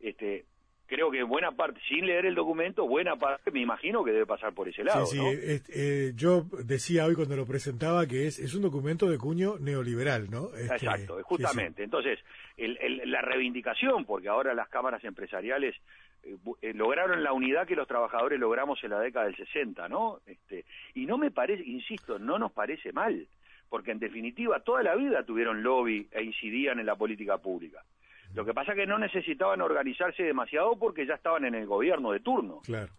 este 0.00 0.44
creo 0.90 1.08
que 1.08 1.22
buena 1.22 1.52
parte, 1.52 1.80
sin 1.88 2.04
leer 2.04 2.26
el 2.26 2.34
documento, 2.34 2.86
buena 2.86 3.14
parte 3.14 3.52
me 3.52 3.60
imagino 3.60 4.02
que 4.02 4.10
debe 4.10 4.26
pasar 4.26 4.52
por 4.52 4.68
ese 4.68 4.82
lado. 4.82 5.06
Sí, 5.06 5.18
sí, 5.18 5.62
eh, 5.72 6.12
yo 6.16 6.46
decía 6.64 7.06
hoy 7.06 7.14
cuando 7.14 7.36
lo 7.36 7.46
presentaba 7.46 8.06
que 8.06 8.26
es, 8.26 8.40
es 8.40 8.54
un 8.56 8.62
documento 8.62 9.08
de 9.08 9.16
cuño 9.16 9.54
neoliberal, 9.60 10.28
¿no? 10.28 10.48
Este, 10.48 10.74
Exacto, 10.74 11.22
justamente. 11.22 11.84
Entonces, 11.84 12.18
la 12.56 13.22
reivindicación, 13.22 14.04
porque 14.04 14.28
ahora 14.28 14.52
las 14.52 14.68
cámaras 14.68 15.04
empresariales 15.04 15.76
eh, 16.24 16.36
eh, 16.60 16.74
lograron 16.74 17.22
la 17.22 17.32
unidad 17.32 17.68
que 17.68 17.76
los 17.76 17.86
trabajadores 17.86 18.40
logramos 18.40 18.82
en 18.82 18.90
la 18.90 18.98
década 18.98 19.26
del 19.26 19.36
60, 19.36 19.88
¿no? 19.88 20.18
Este, 20.26 20.64
y 20.94 21.06
no 21.06 21.18
me 21.18 21.30
parece, 21.30 21.62
insisto, 21.64 22.18
no 22.18 22.36
nos 22.36 22.50
parece 22.50 22.92
mal, 22.92 23.28
porque 23.68 23.92
en 23.92 24.00
definitiva 24.00 24.58
toda 24.58 24.82
la 24.82 24.96
vida 24.96 25.22
tuvieron 25.22 25.62
lobby 25.62 26.08
e 26.10 26.24
incidían 26.24 26.80
en 26.80 26.86
la 26.86 26.96
política 26.96 27.38
pública. 27.38 27.84
Lo 28.34 28.44
que 28.44 28.54
pasa 28.54 28.72
es 28.72 28.78
que 28.78 28.86
no 28.86 28.98
necesitaban 28.98 29.60
organizarse 29.60 30.22
demasiado 30.22 30.78
porque 30.78 31.06
ya 31.06 31.14
estaban 31.14 31.44
en 31.44 31.54
el 31.54 31.66
gobierno 31.66 32.12
de 32.12 32.20
turno. 32.20 32.60
Claro. 32.64 32.92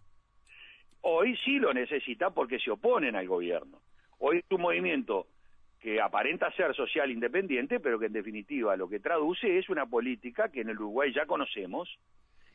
Hoy 1.02 1.36
sí 1.44 1.58
lo 1.58 1.72
necesitan 1.72 2.32
porque 2.34 2.58
se 2.58 2.70
oponen 2.70 3.16
al 3.16 3.26
gobierno. 3.26 3.80
Hoy 4.18 4.38
es 4.38 4.44
un 4.50 4.60
movimiento 4.60 5.26
que 5.80 6.00
aparenta 6.00 6.52
ser 6.52 6.74
social 6.76 7.10
independiente, 7.10 7.80
pero 7.80 7.98
que 7.98 8.06
en 8.06 8.12
definitiva 8.12 8.76
lo 8.76 8.88
que 8.88 9.00
traduce 9.00 9.58
es 9.58 9.68
una 9.68 9.86
política 9.86 10.48
que 10.48 10.60
en 10.60 10.68
el 10.68 10.76
Uruguay 10.76 11.12
ya 11.12 11.26
conocemos 11.26 11.98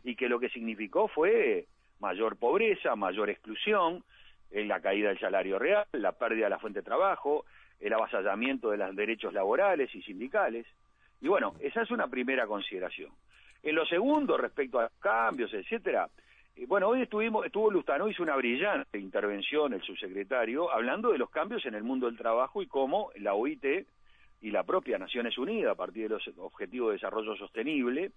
y 0.04 0.16
que 0.16 0.30
lo 0.30 0.40
que 0.40 0.48
significó 0.50 1.10
fue 1.10 1.66
mayor 2.00 2.38
pobreza, 2.38 2.96
mayor 2.96 3.30
exclusión, 3.30 4.04
eh, 4.52 4.64
la 4.64 4.80
caída 4.80 5.10
del 5.10 5.20
salario 5.20 5.60
real, 5.60 5.86
la 5.92 6.14
pérdida 6.14 6.46
de 6.46 6.52
la 6.52 6.60
fuente 6.60 6.80
de 6.80 6.86
trabajo, 6.86 7.46
el 7.82 7.92
avasallamiento 7.92 8.70
de 8.72 8.78
los 8.78 8.96
derechos 8.96 9.34
laborales 9.34 9.94
y 9.94 10.02
sindicales. 10.04 10.66
Y 11.22 11.28
bueno, 11.28 11.56
esa 11.60 11.82
es 11.82 11.92
una 11.92 12.08
primera 12.08 12.46
consideración. 12.48 13.12
En 13.64 13.76
lo 13.76 13.86
segundo, 13.86 14.38
respecto 14.38 14.80
a 14.80 14.84
los 14.84 14.92
cambios, 15.00 15.54
etcétera, 15.54 16.10
eh, 16.56 16.66
bueno, 16.68 16.90
hoy 16.90 17.02
estuvimos, 17.02 17.46
estuvo 17.46 17.72
Lustano, 17.72 18.08
hizo 18.08 18.24
una 18.24 18.36
brillante 18.36 19.00
intervención 19.00 19.74
el 19.74 19.82
subsecretario, 19.82 20.72
hablando 20.72 21.12
de 21.12 21.18
los 21.18 21.30
cambios 21.30 21.66
en 21.66 21.76
el 21.76 21.84
mundo 21.84 22.08
del 22.08 22.18
trabajo 22.18 22.62
y 22.62 22.68
cómo 22.68 23.12
la 23.16 23.34
OIT 23.34 23.88
y 24.42 24.52
la 24.52 24.64
propia 24.64 24.98
Naciones 24.98 25.38
Unidas, 25.38 25.72
a 25.72 25.76
partir 25.76 26.04
de 26.04 26.10
los 26.10 26.28
Objetivos 26.38 26.90
de 26.90 26.94
Desarrollo 26.94 27.36
Sostenible, 27.36 28.12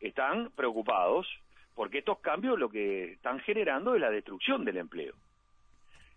están 0.00 0.50
preocupados 0.54 1.26
porque 1.74 1.98
estos 1.98 2.18
cambios 2.20 2.58
lo 2.58 2.68
que 2.68 3.12
están 3.12 3.40
generando 3.40 3.94
es 3.94 4.00
la 4.00 4.10
destrucción 4.10 4.64
del 4.64 4.76
empleo. 4.76 5.14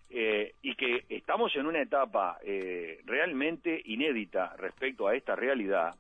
Eh, 0.10 0.54
y 0.62 0.76
que 0.76 1.06
estamos 1.10 1.56
en 1.56 1.66
una 1.66 1.82
etapa 1.82 2.38
eh, 2.44 3.02
realmente 3.06 3.82
inédita 3.86 4.56
respecto 4.58 5.08
a 5.08 5.16
esta 5.16 5.36
realidad, 5.36 5.96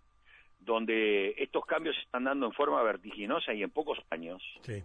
donde 0.65 1.35
estos 1.37 1.65
cambios 1.65 1.95
se 1.95 2.01
están 2.01 2.23
dando 2.23 2.47
en 2.47 2.51
forma 2.51 2.81
vertiginosa 2.83 3.53
y 3.53 3.63
en 3.63 3.69
pocos 3.69 3.99
años. 4.09 4.41
Sí. 4.63 4.83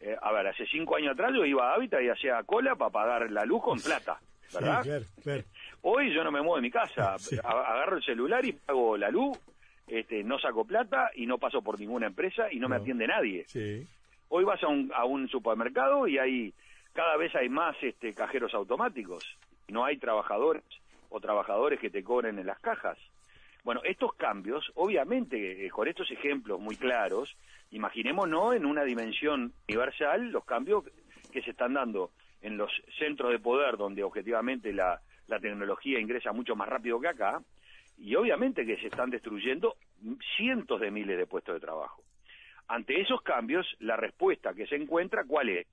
Eh, 0.00 0.16
a 0.20 0.32
ver, 0.32 0.48
hace 0.48 0.66
cinco 0.66 0.96
años 0.96 1.12
atrás 1.12 1.30
yo 1.32 1.44
iba 1.44 1.70
a 1.70 1.74
Hábitat 1.74 2.02
y 2.02 2.08
hacía 2.08 2.42
cola 2.42 2.74
para 2.74 2.90
pagar 2.90 3.30
la 3.30 3.44
luz 3.44 3.62
con 3.62 3.80
plata, 3.80 4.20
¿verdad? 4.52 5.02
Hoy 5.82 6.12
yo 6.12 6.24
no 6.24 6.32
me 6.32 6.40
muevo 6.40 6.56
de 6.56 6.62
mi 6.62 6.70
casa, 6.70 7.14
agarro 7.44 7.96
el 7.96 8.04
celular 8.04 8.44
y 8.44 8.52
pago 8.52 8.96
la 8.96 9.10
luz, 9.10 9.38
este, 9.86 10.24
no 10.24 10.38
saco 10.38 10.64
plata 10.64 11.10
y 11.14 11.26
no 11.26 11.38
paso 11.38 11.62
por 11.62 11.78
ninguna 11.78 12.06
empresa 12.06 12.50
y 12.50 12.58
no, 12.58 12.68
me 12.68 12.76
atiende 12.76 13.06
nadie. 13.06 13.44
Sí. 13.46 13.86
Hoy 14.28 14.44
vas 14.44 14.62
a 14.62 14.68
un, 14.68 14.90
a 14.94 15.04
un 15.04 15.28
supermercado 15.28 16.08
y 16.08 16.18
hay 16.18 16.52
cada 16.92 17.16
vez 17.16 17.34
hay 17.34 17.48
más 17.48 17.76
este, 17.82 18.12
cajeros 18.12 18.52
automáticos, 18.54 19.24
no 19.68 19.84
hay 19.84 19.98
trabajadores 19.98 20.64
o 21.10 21.20
trabajadores 21.20 21.78
que 21.78 21.90
te 21.90 22.02
cobren 22.02 22.38
en 22.38 22.46
las 22.46 22.58
cajas. 22.58 22.98
Bueno, 23.64 23.80
estos 23.84 24.14
cambios, 24.14 24.72
obviamente, 24.74 25.64
eh, 25.64 25.70
con 25.70 25.86
estos 25.86 26.10
ejemplos 26.10 26.58
muy 26.58 26.74
claros, 26.74 27.36
imaginémonos 27.70 28.56
en 28.56 28.66
una 28.66 28.82
dimensión 28.82 29.52
universal 29.68 30.30
los 30.30 30.44
cambios 30.44 30.84
que 31.32 31.42
se 31.42 31.50
están 31.50 31.74
dando 31.74 32.10
en 32.40 32.56
los 32.56 32.72
centros 32.98 33.30
de 33.30 33.38
poder 33.38 33.76
donde 33.76 34.02
objetivamente 34.02 34.72
la, 34.72 35.00
tecnología 35.40 35.98
ingresa 35.98 36.32
mucho 36.32 36.54
más 36.54 36.68
rápido 36.68 37.00
que 37.00 37.08
acá, 37.08 37.40
y 37.96 38.14
obviamente 38.16 38.66
que 38.66 38.76
se 38.76 38.88
están 38.88 39.08
destruyendo 39.08 39.76
cientos 40.36 40.78
de 40.78 40.90
miles 40.90 41.16
de 41.16 41.26
puestos 41.26 41.54
de 41.54 41.60
trabajo. 41.60 42.02
Ante 42.68 43.00
esos 43.00 43.22
cambios, 43.22 43.66
la 43.78 43.96
respuesta 43.96 44.52
que 44.52 44.66
se 44.66 44.76
encuentra, 44.76 45.24
¿cuál 45.24 45.48
es? 45.48 45.66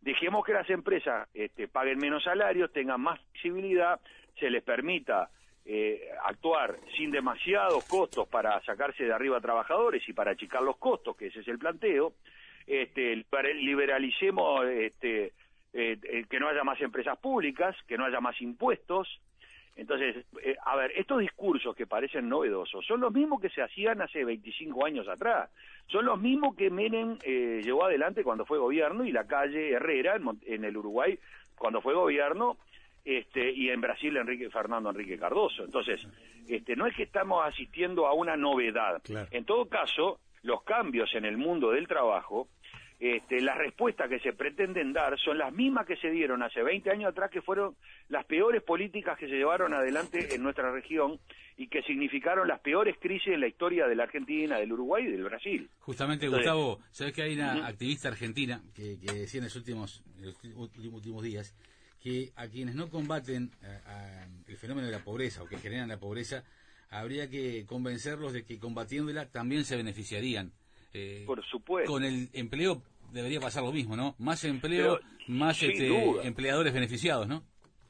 Dejemos 0.00 0.46
que 0.46 0.54
las 0.54 0.70
empresas 0.70 1.28
este, 1.34 1.68
paguen 1.68 1.98
menos 1.98 2.24
salarios, 2.24 2.72
tengan 2.72 3.02
más 3.02 3.20
visibilidad, 3.34 4.00
se 4.38 4.48
les 4.48 4.62
permita 4.62 5.28
eh, 5.68 6.10
actuar 6.24 6.76
sin 6.96 7.10
demasiados 7.10 7.84
costos 7.86 8.28
para 8.28 8.62
sacarse 8.62 9.02
de 9.02 9.12
arriba 9.12 9.40
trabajadores 9.40 10.08
y 10.08 10.12
para 10.12 10.30
achicar 10.30 10.62
los 10.62 10.76
costos, 10.76 11.16
que 11.16 11.26
ese 11.26 11.40
es 11.40 11.48
el 11.48 11.58
planteo, 11.58 12.12
este, 12.68 13.24
liberalicemos 13.54 14.64
este, 14.64 15.32
eh, 15.72 15.98
eh, 16.00 16.24
que 16.30 16.38
no 16.38 16.46
haya 16.46 16.62
más 16.62 16.80
empresas 16.80 17.18
públicas, 17.18 17.74
que 17.88 17.98
no 17.98 18.04
haya 18.04 18.20
más 18.20 18.40
impuestos. 18.40 19.20
Entonces, 19.74 20.24
a 20.64 20.76
ver, 20.76 20.92
estos 20.94 21.18
discursos 21.18 21.74
que 21.74 21.86
parecen 21.86 22.28
novedosos 22.28 22.86
son 22.86 23.00
los 23.00 23.12
mismos 23.12 23.40
que 23.40 23.50
se 23.50 23.60
hacían 23.60 24.00
hace 24.00 24.24
25 24.24 24.86
años 24.86 25.08
atrás. 25.08 25.50
Son 25.88 26.04
los 26.04 26.20
mismos 26.20 26.54
que 26.54 26.70
Menem 26.70 27.18
llevó 27.18 27.86
adelante 27.86 28.22
cuando 28.22 28.46
fue 28.46 28.58
gobierno 28.58 29.04
y 29.04 29.10
la 29.10 29.26
calle 29.26 29.72
Herrera 29.72 30.16
en 30.46 30.64
el 30.64 30.76
Uruguay 30.76 31.18
cuando 31.58 31.80
fue 31.80 31.92
gobierno 31.94 32.56
este, 33.06 33.52
y 33.52 33.70
en 33.70 33.80
Brasil 33.80 34.16
Enrique 34.16 34.50
Fernando 34.50 34.90
Enrique 34.90 35.16
Cardoso. 35.16 35.64
Entonces, 35.64 36.00
este, 36.48 36.74
no 36.74 36.88
es 36.88 36.96
que 36.96 37.04
estamos 37.04 37.46
asistiendo 37.46 38.08
a 38.08 38.12
una 38.12 38.36
novedad. 38.36 39.00
En 39.30 39.44
todo 39.44 39.68
caso, 39.68 40.18
los 40.42 40.64
cambios 40.64 41.14
en 41.14 41.24
el 41.24 41.36
mundo 41.36 41.70
del 41.70 41.86
trabajo, 41.86 42.48
este, 42.98 43.40
las 43.42 43.58
respuestas 43.58 44.08
que 44.08 44.18
se 44.18 44.32
pretenden 44.32 44.92
dar 44.92 45.16
son 45.20 45.38
las 45.38 45.52
mismas 45.52 45.86
que 45.86 45.96
se 45.98 46.10
dieron 46.10 46.42
hace 46.42 46.64
20 46.64 46.90
años 46.90 47.10
atrás, 47.10 47.30
que 47.30 47.42
fueron 47.42 47.76
las 48.08 48.24
peores 48.24 48.60
políticas 48.64 49.16
que 49.16 49.28
se 49.28 49.36
llevaron 49.36 49.72
adelante 49.72 50.34
en 50.34 50.42
nuestra 50.42 50.72
región 50.72 51.20
y 51.56 51.68
que 51.68 51.82
significaron 51.82 52.48
las 52.48 52.58
peores 52.58 52.96
crisis 52.98 53.28
en 53.28 53.40
la 53.40 53.46
historia 53.46 53.86
de 53.86 53.94
la 53.94 54.02
Argentina, 54.02 54.58
del 54.58 54.72
Uruguay 54.72 55.04
y 55.04 55.12
del 55.12 55.22
Brasil. 55.22 55.70
Justamente, 55.78 56.26
Gustavo, 56.26 56.80
sabes 56.90 57.12
que 57.12 57.22
hay 57.22 57.34
una 57.34 57.68
activista 57.68 58.08
argentina 58.08 58.60
que, 58.74 58.96
decía 58.96 59.38
en 59.38 59.44
los 59.44 59.54
últimos, 59.54 60.02
en 60.18 60.26
los 60.26 60.36
últimos 60.92 61.22
días 61.22 61.54
que 62.06 62.30
a 62.36 62.46
quienes 62.46 62.76
no 62.76 62.88
combaten 62.88 63.50
eh, 63.64 63.80
el 64.46 64.56
fenómeno 64.56 64.86
de 64.86 64.92
la 64.92 65.02
pobreza 65.02 65.42
o 65.42 65.48
que 65.48 65.58
generan 65.58 65.88
la 65.88 65.98
pobreza, 65.98 66.44
habría 66.88 67.28
que 67.28 67.66
convencerlos 67.66 68.32
de 68.32 68.44
que 68.44 68.60
combatiéndola 68.60 69.28
también 69.32 69.64
se 69.64 69.76
beneficiarían. 69.76 70.52
Eh, 70.94 71.24
Por 71.26 71.44
supuesto. 71.44 71.90
Con 71.90 72.04
el 72.04 72.28
empleo 72.32 72.80
debería 73.10 73.40
pasar 73.40 73.64
lo 73.64 73.72
mismo, 73.72 73.96
¿no? 73.96 74.14
Más 74.20 74.44
empleo, 74.44 75.00
más 75.26 75.60
este, 75.60 75.88
empleadores 76.24 76.72
beneficiados, 76.72 77.26
¿no? 77.26 77.42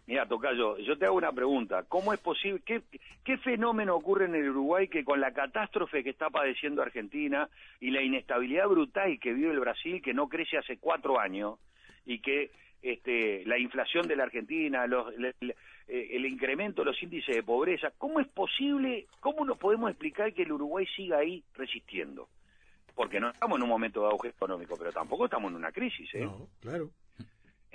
Mira, 0.06 0.26
Tocayo, 0.26 0.78
yo 0.78 0.96
te 0.96 1.04
hago 1.04 1.16
una 1.16 1.32
pregunta. 1.32 1.84
¿Cómo 1.86 2.14
es 2.14 2.18
posible? 2.18 2.62
Qué, 2.64 2.84
¿Qué 3.22 3.36
fenómeno 3.36 3.96
ocurre 3.96 4.24
en 4.24 4.34
el 4.34 4.48
Uruguay 4.48 4.88
que 4.88 5.04
con 5.04 5.20
la 5.20 5.34
catástrofe 5.34 6.02
que 6.02 6.10
está 6.10 6.30
padeciendo 6.30 6.80
Argentina 6.80 7.50
y 7.80 7.90
la 7.90 8.00
inestabilidad 8.00 8.66
brutal 8.66 9.18
que 9.20 9.34
vive 9.34 9.52
el 9.52 9.60
Brasil, 9.60 10.00
que 10.00 10.14
no 10.14 10.26
crece 10.30 10.56
hace 10.56 10.78
cuatro 10.78 11.20
años 11.20 11.58
y 12.06 12.20
que 12.20 12.50
este, 12.82 13.44
la 13.46 13.58
inflación 13.58 14.06
de 14.06 14.16
la 14.16 14.24
Argentina, 14.24 14.84
eh, 14.84 16.08
el, 16.12 16.26
incremento 16.26 16.82
de 16.82 16.86
los 16.90 17.02
índices 17.02 17.34
de 17.34 17.42
pobreza. 17.42 17.92
¿Cómo 17.98 18.20
es 18.20 18.28
posible, 18.28 19.06
cómo 19.20 19.44
nos 19.44 19.58
podemos 19.58 19.90
explicar 19.90 20.32
que 20.32 20.42
el 20.42 20.52
Uruguay 20.52 20.86
siga 20.94 21.18
ahí 21.18 21.42
resistiendo? 21.54 22.28
Porque 22.94 23.20
no 23.20 23.30
estamos 23.30 23.58
en 23.58 23.64
un 23.64 23.68
momento 23.68 24.02
de 24.02 24.08
auge 24.08 24.28
económico, 24.28 24.76
pero 24.78 24.92
tampoco 24.92 25.26
estamos 25.26 25.50
en 25.50 25.56
una 25.56 25.72
crisis. 25.72 26.08
¿eh? 26.14 26.24
No, 26.24 26.48
claro. 26.60 26.90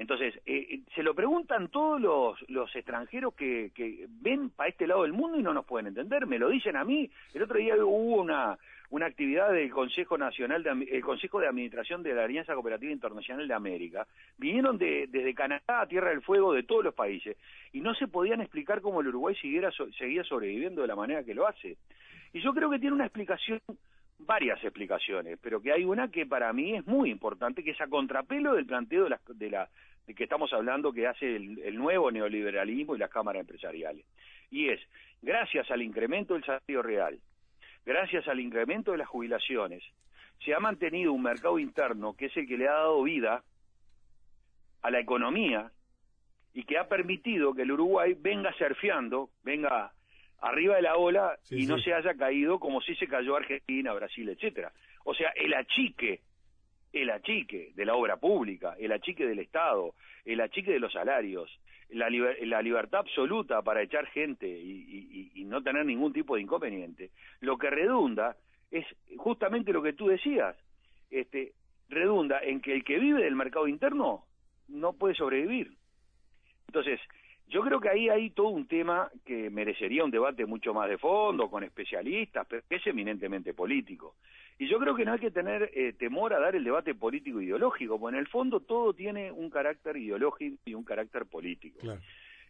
Entonces, 0.02 0.34
eh, 0.48 0.66
eh, 0.68 0.80
se 0.96 1.04
lo 1.04 1.14
preguntan 1.14 1.68
todos 1.68 2.02
los, 2.02 2.50
los 2.50 2.76
extranjeros 2.76 3.36
que, 3.36 3.72
que 3.76 4.08
ven 4.10 4.50
para 4.50 4.70
este 4.70 4.88
lado 4.88 5.04
del 5.04 5.14
mundo 5.14 5.38
y 5.38 5.44
no 5.44 5.54
nos 5.54 5.64
pueden 5.64 5.86
entender, 5.86 6.26
me 6.26 6.40
lo 6.40 6.50
dicen 6.50 6.76
a 6.76 6.84
mí. 6.84 7.08
El 7.36 7.44
otro 7.44 7.60
día 7.60 7.76
hubo 7.76 8.20
una, 8.20 8.58
una 8.90 9.06
actividad 9.06 9.52
del 9.52 9.70
Consejo 9.70 10.18
Nacional, 10.18 10.64
de, 10.64 10.72
el 10.92 11.04
Consejo 11.04 11.40
de 11.40 11.46
Administración 11.46 12.02
de 12.02 12.16
la 12.16 12.24
Alianza 12.24 12.56
Cooperativa 12.56 12.92
Internacional 12.92 13.48
de 13.48 13.54
América. 13.54 14.08
Vinieron 14.40 14.80
de, 14.80 15.06
desde 15.08 15.36
Canadá 15.36 15.82
a 15.82 15.88
Tierra 15.88 16.10
del 16.10 16.24
Fuego 16.24 16.52
de 16.52 16.64
todos 16.64 16.84
los 16.84 16.96
países 16.96 17.38
y 17.72 17.80
no 17.82 17.94
se 17.94 18.08
podían 18.08 18.42
explicar 18.42 18.82
cómo 18.82 19.02
el 19.02 19.08
Uruguay 19.10 19.36
siguiera, 19.36 19.70
seguía 20.00 20.24
sobreviviendo 20.24 20.82
de 20.82 20.88
la 20.88 20.96
manera 20.96 21.24
que 21.24 21.36
lo 21.36 21.46
hace. 21.46 21.78
Y 22.34 22.42
yo 22.42 22.56
creo 22.56 22.72
que 22.72 22.80
tiene 22.80 22.96
una 22.96 23.06
explicación 23.06 23.62
varias 24.26 24.64
explicaciones, 24.64 25.38
pero 25.42 25.62
que 25.62 25.72
hay 25.72 25.84
una 25.84 26.10
que 26.10 26.26
para 26.26 26.52
mí 26.54 26.76
es 26.76 26.86
muy 26.86 27.10
importante, 27.10 27.64
que 27.64 27.72
es 27.72 27.82
a 27.82 27.88
contrapelo 27.88 28.54
del 28.54 28.66
planteo 28.66 29.06
de 29.06 29.10
la, 29.10 29.22
de 29.28 29.50
la 29.50 29.70
de 30.08 30.16
que 30.16 30.24
estamos 30.24 30.52
hablando 30.54 30.92
que 30.92 31.08
hace 31.08 31.36
el, 31.36 31.76
nuevo 31.76 32.12
neoliberalismo 32.12 32.96
y 32.96 33.00
las 33.00 33.10
cámaras 33.10 33.42
empresariales. 33.42 34.06
Y 34.50 34.70
es, 34.70 34.82
gracias 35.22 35.70
al 35.72 35.82
incremento 35.82 36.34
del 36.34 36.44
salario 36.44 36.82
real, 36.82 37.20
gracias 37.86 38.28
al 38.28 38.40
incremento 38.40 38.92
de 38.92 38.98
las 38.98 39.08
jubilaciones, 39.08 39.84
se 40.44 40.54
ha 40.54 40.60
mantenido 40.60 41.14
un 41.14 41.22
mercado 41.22 41.60
interno 41.60 42.14
que 42.14 42.26
es 42.26 42.38
el 42.38 42.48
que 42.48 42.58
le 42.58 42.68
ha 42.68 42.74
dado 42.74 43.04
vida 43.04 43.44
a 44.82 44.90
la 44.90 45.00
economía 45.00 45.72
y 46.54 46.64
que 46.64 46.78
ha 46.78 46.88
permitido 46.88 47.54
que 47.54 47.62
el 47.62 47.72
Uruguay 47.72 48.16
venga 48.20 48.52
surfeando, 48.54 49.30
venga 49.44 49.94
arriba 50.42 50.76
de 50.76 50.82
la 50.82 50.98
ola 50.98 51.38
y 51.50 51.66
no 51.68 51.78
se 51.80 51.94
haya 51.94 52.16
caído 52.16 52.60
como 52.60 52.82
si 52.82 52.96
se 52.96 53.08
cayó 53.08 53.36
Argentina, 53.36 53.94
Brasil, 53.94 54.28
etcétera. 54.30 54.74
O 55.06 55.14
sea, 55.14 55.30
el 55.36 55.54
achique, 55.54 56.22
el 56.94 57.10
achique 57.10 57.72
de 57.76 57.86
la 57.86 57.96
obra 57.96 58.18
pública, 58.18 58.76
el 58.80 58.92
achique 58.92 59.26
del 59.26 59.40
Estado, 59.40 59.94
el 60.26 60.42
achique 60.42 60.72
de 60.72 60.80
los 60.80 60.94
salarios, 60.94 61.50
la, 61.90 62.10
la 62.10 62.62
libertad 62.62 63.02
absoluta 63.02 63.62
para 63.62 63.82
echar 63.82 64.06
gente 64.08 64.48
y, 64.48 65.32
y, 65.34 65.44
no 65.46 65.62
tener 65.62 65.86
ningún 65.86 66.14
tipo 66.14 66.36
de 66.36 66.42
inconveniente, 66.42 67.12
lo 67.42 67.58
que 67.58 67.70
redunda 67.70 68.38
es 68.70 68.86
justamente 69.18 69.74
lo 69.74 69.82
que 69.82 69.94
tú 69.94 70.08
decías, 70.08 70.56
este, 71.10 71.52
redunda 71.90 72.40
en 72.42 72.62
que 72.62 72.74
el 72.74 72.86
que 72.86 73.00
vive 73.00 73.24
del 73.24 73.36
mercado 73.36 73.68
interno 73.68 74.24
no 74.70 74.94
puede 74.94 75.16
sobrevivir. 75.16 75.74
Entonces, 76.68 77.02
yo 77.48 77.62
creo 77.64 77.82
que 77.82 77.90
ahí 77.90 78.08
hay 78.08 78.30
todo 78.30 78.48
un 78.48 78.66
tema 78.66 79.12
que 79.26 79.50
merecería 79.50 80.06
un 80.06 80.12
debate 80.12 80.46
mucho 80.46 80.74
más 80.74 80.88
de 80.88 80.98
fondo, 80.98 81.50
con 81.50 81.64
especialistas, 81.64 82.48
pero 82.48 82.64
que 82.68 82.78
es 82.78 82.88
eminentemente 82.88 83.54
político. 83.54 84.16
Y 84.62 84.68
yo 84.68 84.78
creo 84.78 84.96
que 84.96 85.06
no 85.06 85.14
hay 85.14 85.20
que 85.20 85.32
tener 85.32 85.72
eh, 85.74 85.92
temor 85.98 86.36
a 86.36 86.40
dar 86.40 86.56
el 86.56 86.64
debate 86.64 86.94
político 86.94 87.42
ideológico, 87.42 88.00
porque 88.00 88.16
en 88.16 88.20
el 88.20 88.28
fondo 88.28 88.60
todo 88.60 88.94
tiene 88.94 89.32
un 89.32 89.50
carácter 89.50 89.98
ideológico 89.98 90.56
y 90.66 90.76
un 90.76 90.84
carácter 90.84 91.26
político. 91.26 91.80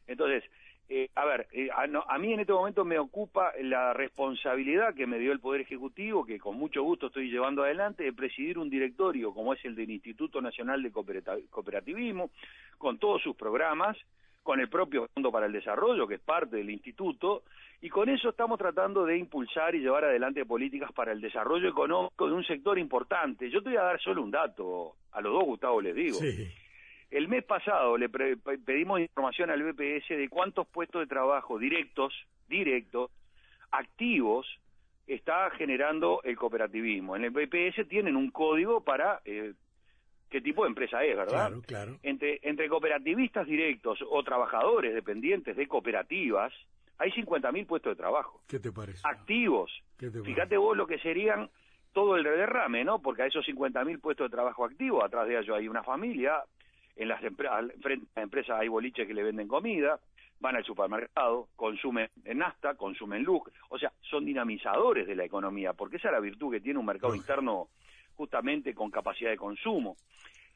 Entonces, 0.08 0.44
eh, 0.90 1.10
a 1.16 1.24
ver, 1.24 1.48
eh, 1.54 1.70
a, 1.72 1.84
a, 2.14 2.18
mí 2.18 2.34
en 2.34 2.42
este 2.42 2.52
momento 2.52 2.84
me 2.84 3.00
ocupa 3.00 3.54
la 3.62 3.94
responsabilidad 3.94 4.94
que 4.94 5.08
me 5.08 5.20
dio 5.20 5.32
el 5.32 5.40
Poder 5.40 5.62
Ejecutivo, 5.62 6.26
que 6.26 6.38
con 6.38 6.58
mucho 6.58 6.84
gusto 6.84 7.08
estoy 7.08 7.32
llevando 7.32 7.64
adelante, 7.64 8.04
de 8.04 8.12
presidir 8.12 8.58
un 8.58 8.70
directorio 8.70 9.34
como 9.34 9.54
es 9.54 9.64
el 9.64 9.74
del 9.74 9.90
Instituto 9.90 10.42
Nacional 10.42 10.84
de 10.84 10.92
Cooperativismo, 10.92 12.32
con 12.78 12.98
todos 12.98 13.22
sus 13.22 13.38
programas, 13.38 13.98
con 14.44 14.60
el 14.60 14.70
propio 14.70 15.08
Fondo 15.14 15.32
para 15.32 15.46
el 15.46 15.52
Desarrollo, 15.52 16.08
que 16.08 16.16
es 16.16 16.22
parte 16.22 16.58
del 16.58 16.70
instituto, 16.70 17.44
y 17.82 17.90
con 17.90 18.10
eso 18.10 18.30
estamos 18.30 18.58
tratando 18.58 19.06
de 19.06 19.18
impulsar 19.18 19.76
y 19.76 19.80
llevar 19.80 20.06
adelante 20.06 20.46
políticas 20.46 20.92
para 20.92 21.12
el 21.12 21.22
desarrollo 21.22 21.70
económico 21.70 22.28
de 22.28 22.34
un 22.34 22.44
sector 22.44 22.78
importante. 22.78 23.50
Yo 23.50 23.62
te 23.62 23.70
voy 23.70 23.78
a 23.78 23.84
dar 23.84 24.02
solo 24.02 24.22
un 24.22 24.32
dato, 24.32 24.96
a 25.12 25.22
los 25.22 25.34
dos 25.34 25.44
Gustavo 25.46 25.82
les 25.82 25.96
digo. 25.96 26.20
El 27.12 27.28
mes 27.28 27.44
pasado 27.44 27.98
le 27.98 28.08
pedimos 28.08 29.02
información 29.02 29.50
al 29.50 29.62
BPS 29.62 30.10
de 30.10 30.30
cuántos 30.30 30.66
puestos 30.68 31.02
de 31.02 31.08
trabajo 31.08 31.60
directos, 31.60 32.14
directos, 32.48 33.12
activos, 33.70 34.48
está 35.08 35.50
generando 35.52 36.22
el 36.24 36.38
cooperativismo. 36.38 37.18
En 37.18 37.26
el 37.26 37.32
BPS 37.32 37.88
tienen 37.90 38.16
un 38.16 38.32
código 38.32 38.82
para 38.82 39.22
eh, 39.26 39.54
qué 40.32 40.42
tipo 40.42 40.64
de 40.64 40.70
empresa 40.70 41.04
es, 41.04 41.16
¿verdad? 41.16 41.50
Claro, 41.50 41.62
claro. 41.62 42.00
Entre, 42.02 42.40
entre 42.42 42.70
cooperativistas 42.70 43.46
directos 43.46 44.00
o 44.10 44.24
trabajadores 44.24 44.96
dependientes 44.96 45.56
de 45.58 45.68
cooperativas, 45.68 46.54
hay 46.98 47.12
50.000 47.12 47.68
puestos 47.68 47.92
de 47.92 48.02
trabajo. 48.02 48.42
¿Qué 48.48 48.60
te 48.60 48.72
parece? 48.72 49.02
Activos. 49.04 49.72
Fíjate 49.98 50.58
vos 50.58 50.76
lo 50.78 50.88
que 50.88 51.00
serían 51.00 51.50
todo 51.92 52.16
el 52.16 52.24
derrame, 52.24 52.86
¿no? 52.86 53.00
Porque 53.00 53.24
a 53.24 53.26
esos 53.26 53.46
50.000 53.46 54.00
puestos 54.00 54.32
de 54.32 54.36
trabajo 54.36 54.64
activos, 54.64 55.04
atrás 55.04 55.28
de 55.28 55.38
ellos 55.38 55.56
hay 55.56 55.68
una 55.68 55.84
familia, 55.84 56.42
en 56.96 57.10
las 57.10 57.20
frente 57.20 57.48
a 57.48 57.62
las 57.62 57.76
empresas 58.16 58.60
hay 58.60 58.70
boliches 58.70 59.06
que 59.06 59.14
le 59.14 59.24
venden 59.24 59.50
comida, 59.50 60.00
van 60.40 60.56
al 60.56 60.64
supermercado, 60.64 61.50
consumen 61.58 62.10
en 62.24 62.38
Nasta, 62.38 62.76
consumen 62.76 63.24
luz, 63.24 63.44
o 63.70 63.78
sea, 63.78 63.92
son 64.10 64.24
dinamizadores 64.26 65.06
de 65.06 65.16
la 65.16 65.26
economía, 65.26 65.74
porque 65.74 65.98
esa 65.98 66.08
es 66.08 66.14
la 66.14 66.20
virtud 66.20 66.52
que 66.52 66.62
tiene 66.62 66.80
un 66.80 66.86
mercado 66.86 67.14
interno 67.14 67.68
justamente 68.22 68.76
con 68.76 68.92
capacidad 68.92 69.32
de 69.32 69.38
consumo. 69.38 69.98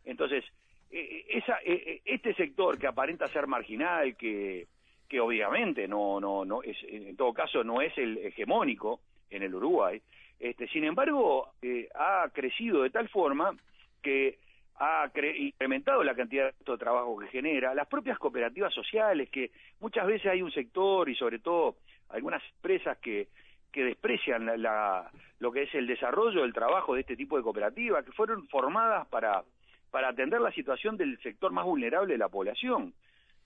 Entonces, 0.04 0.45
e, 0.91 0.99
e, 0.99 1.38
esa, 1.39 1.58
e, 1.63 2.01
este 2.06 2.36
sector 2.36 2.78
que 2.78 2.86
aparenta 2.86 3.28
ser 3.28 3.47
marginal, 3.47 4.15
que, 4.15 4.67
que 5.10 5.19
obviamente 5.19 5.88
no, 5.88 6.19
no, 6.19 6.45
no 6.45 6.62
es, 6.62 6.78
en 6.88 7.15
todo 7.15 7.34
caso 7.34 7.63
no 7.63 7.82
es 7.82 7.97
el 7.97 8.19
hegemónico 8.19 8.99
en 9.32 9.41
el 9.41 9.56
Uruguay, 9.56 9.99
este, 10.39 10.67
sin 10.67 10.84
embargo, 10.84 11.54
eh, 11.63 11.89
ha 11.95 12.30
crecido 12.32 12.84
de 12.84 12.91
tal 12.91 13.10
forma 13.10 13.56
que 14.04 14.38
ha 14.75 15.10
incrementado 15.38 16.04
la 16.04 16.13
cantidad 16.13 16.54
de 16.54 16.78
trabajo 16.78 17.17
que 17.17 17.28
genera, 17.30 17.73
las 17.73 17.88
propias 17.88 18.19
cooperativas 18.19 18.71
sociales, 18.71 19.30
que 19.30 19.49
muchas 19.80 20.06
veces 20.06 20.28
hay 20.28 20.43
un 20.43 20.51
sector 20.51 21.10
y 21.10 21.15
sobre 21.15 21.39
todo 21.39 21.78
algunas 22.10 22.43
empresas 22.58 22.97
que 22.99 23.30
que 23.75 23.83
desprecian 23.83 24.45
la, 24.61 25.11
lo 25.39 25.51
que 25.51 25.63
es 25.63 25.75
el 25.75 25.85
desarrollo 25.85 26.43
del 26.43 26.53
trabajo 26.53 26.95
de 26.95 27.01
este 27.01 27.17
tipo 27.17 27.35
de 27.35 27.43
cooperativas, 27.43 28.05
que 28.05 28.13
fueron 28.13 28.47
formadas 28.47 29.05
para, 29.07 29.43
para 29.91 30.07
atender 30.07 30.39
la 30.39 30.53
situación 30.53 30.95
del 30.95 31.19
sector 31.21 31.51
más 31.51 31.65
vulnerable 31.65 32.13
de 32.13 32.17
la 32.17 32.29
población, 32.29 32.93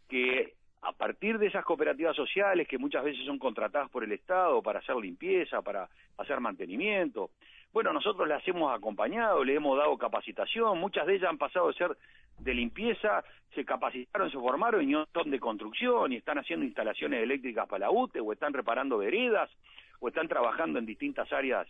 que 0.07 0.53
a 0.83 0.91
partir 0.91 1.39
de 1.39 1.47
esas 1.47 1.65
cooperativas 1.65 2.15
sociales 2.15 2.67
que 2.67 2.77
muchas 2.77 3.03
veces 3.03 3.25
son 3.25 3.39
contratadas 3.39 3.89
por 3.89 4.03
el 4.03 4.11
Estado 4.11 4.61
para 4.61 4.79
hacer 4.79 4.95
limpieza, 4.97 5.63
para 5.63 5.89
hacer 6.19 6.39
mantenimiento, 6.39 7.31
bueno, 7.73 7.91
nosotros 7.91 8.27
las 8.27 8.47
hemos 8.47 8.71
acompañado, 8.71 9.43
le 9.43 9.55
hemos 9.55 9.79
dado 9.79 9.97
capacitación, 9.97 10.77
muchas 10.77 11.07
de 11.07 11.15
ellas 11.15 11.31
han 11.31 11.39
pasado 11.39 11.69
de 11.69 11.73
ser 11.73 11.97
de 12.37 12.53
limpieza, 12.53 13.23
se 13.55 13.65
capacitaron, 13.65 14.29
se 14.29 14.37
formaron 14.37 14.87
y 14.87 14.93
son 14.93 15.31
de 15.31 15.39
construcción 15.39 16.13
y 16.13 16.17
están 16.17 16.37
haciendo 16.37 16.67
instalaciones 16.67 17.23
eléctricas 17.23 17.67
para 17.67 17.87
la 17.87 17.91
UTE 17.91 18.19
o 18.19 18.31
están 18.31 18.53
reparando 18.53 18.99
veredas 18.99 19.49
o 19.99 20.07
están 20.07 20.27
trabajando 20.27 20.79
en 20.79 20.85
distintas 20.85 21.31
áreas 21.31 21.67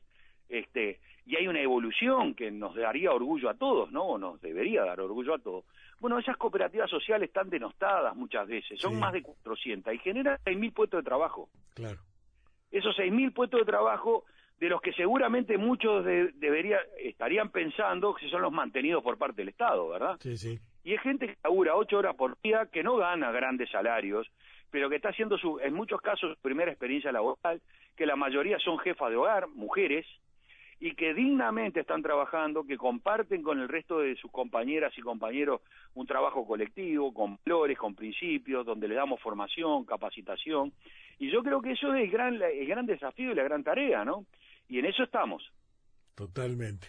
este 0.48 1.00
y 1.26 1.36
hay 1.36 1.48
una 1.48 1.62
evolución 1.62 2.34
que 2.34 2.50
nos 2.50 2.74
daría 2.76 3.12
orgullo 3.12 3.50
a 3.50 3.54
todos, 3.54 3.92
¿no? 3.92 4.04
O 4.04 4.18
nos 4.18 4.42
debería 4.42 4.84
dar 4.84 5.00
orgullo 5.00 5.36
a 5.36 5.40
todos. 5.40 5.64
Bueno, 6.00 6.18
esas 6.18 6.38
cooperativas 6.38 6.90
sociales 6.90 7.28
están 7.28 7.52
denostadas 7.52 8.16
muchas 8.16 8.48
veces, 8.48 8.80
son 8.80 8.98
más 8.98 9.14
de 9.14 9.22
400 9.22 9.94
y 9.94 10.00
generan 10.00 10.38
6.000 10.44 10.74
puestos 10.74 11.00
de 11.02 11.04
trabajo. 11.04 11.50
Claro. 11.76 12.00
Esos 12.72 12.98
6.000 12.98 13.32
puestos 13.34 13.60
de 13.60 13.66
trabajo 13.66 14.26
de 14.60 14.70
los 14.70 14.82
que 14.82 14.92
seguramente 14.94 15.58
muchos 15.58 16.04
debería, 16.04 16.80
estarían 17.00 17.50
pensando 17.50 18.14
que 18.16 18.28
son 18.30 18.42
los 18.42 18.52
mantenidos 18.52 19.04
por 19.04 19.18
parte 19.18 19.42
del 19.42 19.50
Estado, 19.50 19.88
¿verdad? 19.88 20.18
Sí, 20.20 20.36
sí. 20.36 20.60
Y 20.84 20.94
es 20.96 21.02
gente 21.02 21.28
que 21.28 21.38
labura 21.44 21.76
ocho 21.76 21.98
horas 21.98 22.16
por 22.16 22.38
día, 22.42 22.68
que 22.72 22.84
no 22.84 22.98
gana 22.98 23.32
grandes 23.32 23.70
salarios, 23.70 24.28
pero 24.72 24.90
que 24.90 24.98
está 24.98 25.10
haciendo 25.10 25.38
su, 25.38 25.60
en 25.60 25.74
muchos 25.74 26.02
casos 26.02 26.36
su 26.36 26.42
primera 26.42 26.72
experiencia 26.72 27.12
laboral, 27.12 27.62
que 27.96 28.06
la 28.06 28.16
mayoría 28.16 28.60
son 28.60 28.78
jefas 28.80 29.10
de 29.10 29.16
hogar, 29.18 29.48
mujeres, 29.50 30.06
y 30.82 30.96
que 30.96 31.14
dignamente 31.14 31.82
están 31.82 32.02
trabajando, 32.02 32.64
que 32.66 32.78
comparten 32.78 33.44
con 33.44 33.60
el 33.60 33.68
resto 33.68 34.00
de 34.00 34.16
sus 34.16 34.32
compañeras 34.32 34.94
y 34.98 35.02
compañeros 35.02 35.62
un 35.94 36.08
trabajo 36.08 36.48
colectivo, 36.48 37.14
con 37.14 37.38
valores, 37.46 37.78
con 37.78 37.96
principios, 37.96 38.66
donde 38.66 38.88
le 38.88 38.96
damos 38.96 39.20
formación, 39.20 39.84
capacitación, 39.84 40.72
y 41.18 41.30
yo 41.30 41.44
creo 41.44 41.62
que 41.62 41.72
eso 41.72 41.94
es 41.94 42.04
el 42.04 42.10
gran, 42.10 42.42
el 42.42 42.66
gran 42.66 42.86
desafío 42.86 43.32
y 43.32 43.36
la 43.36 43.44
gran 43.44 43.64
tarea, 43.64 44.06
¿no? 44.06 44.26
Y 44.70 44.80
en 44.80 44.86
eso 44.86 45.04
estamos. 45.04 45.44
Totalmente. 46.16 46.88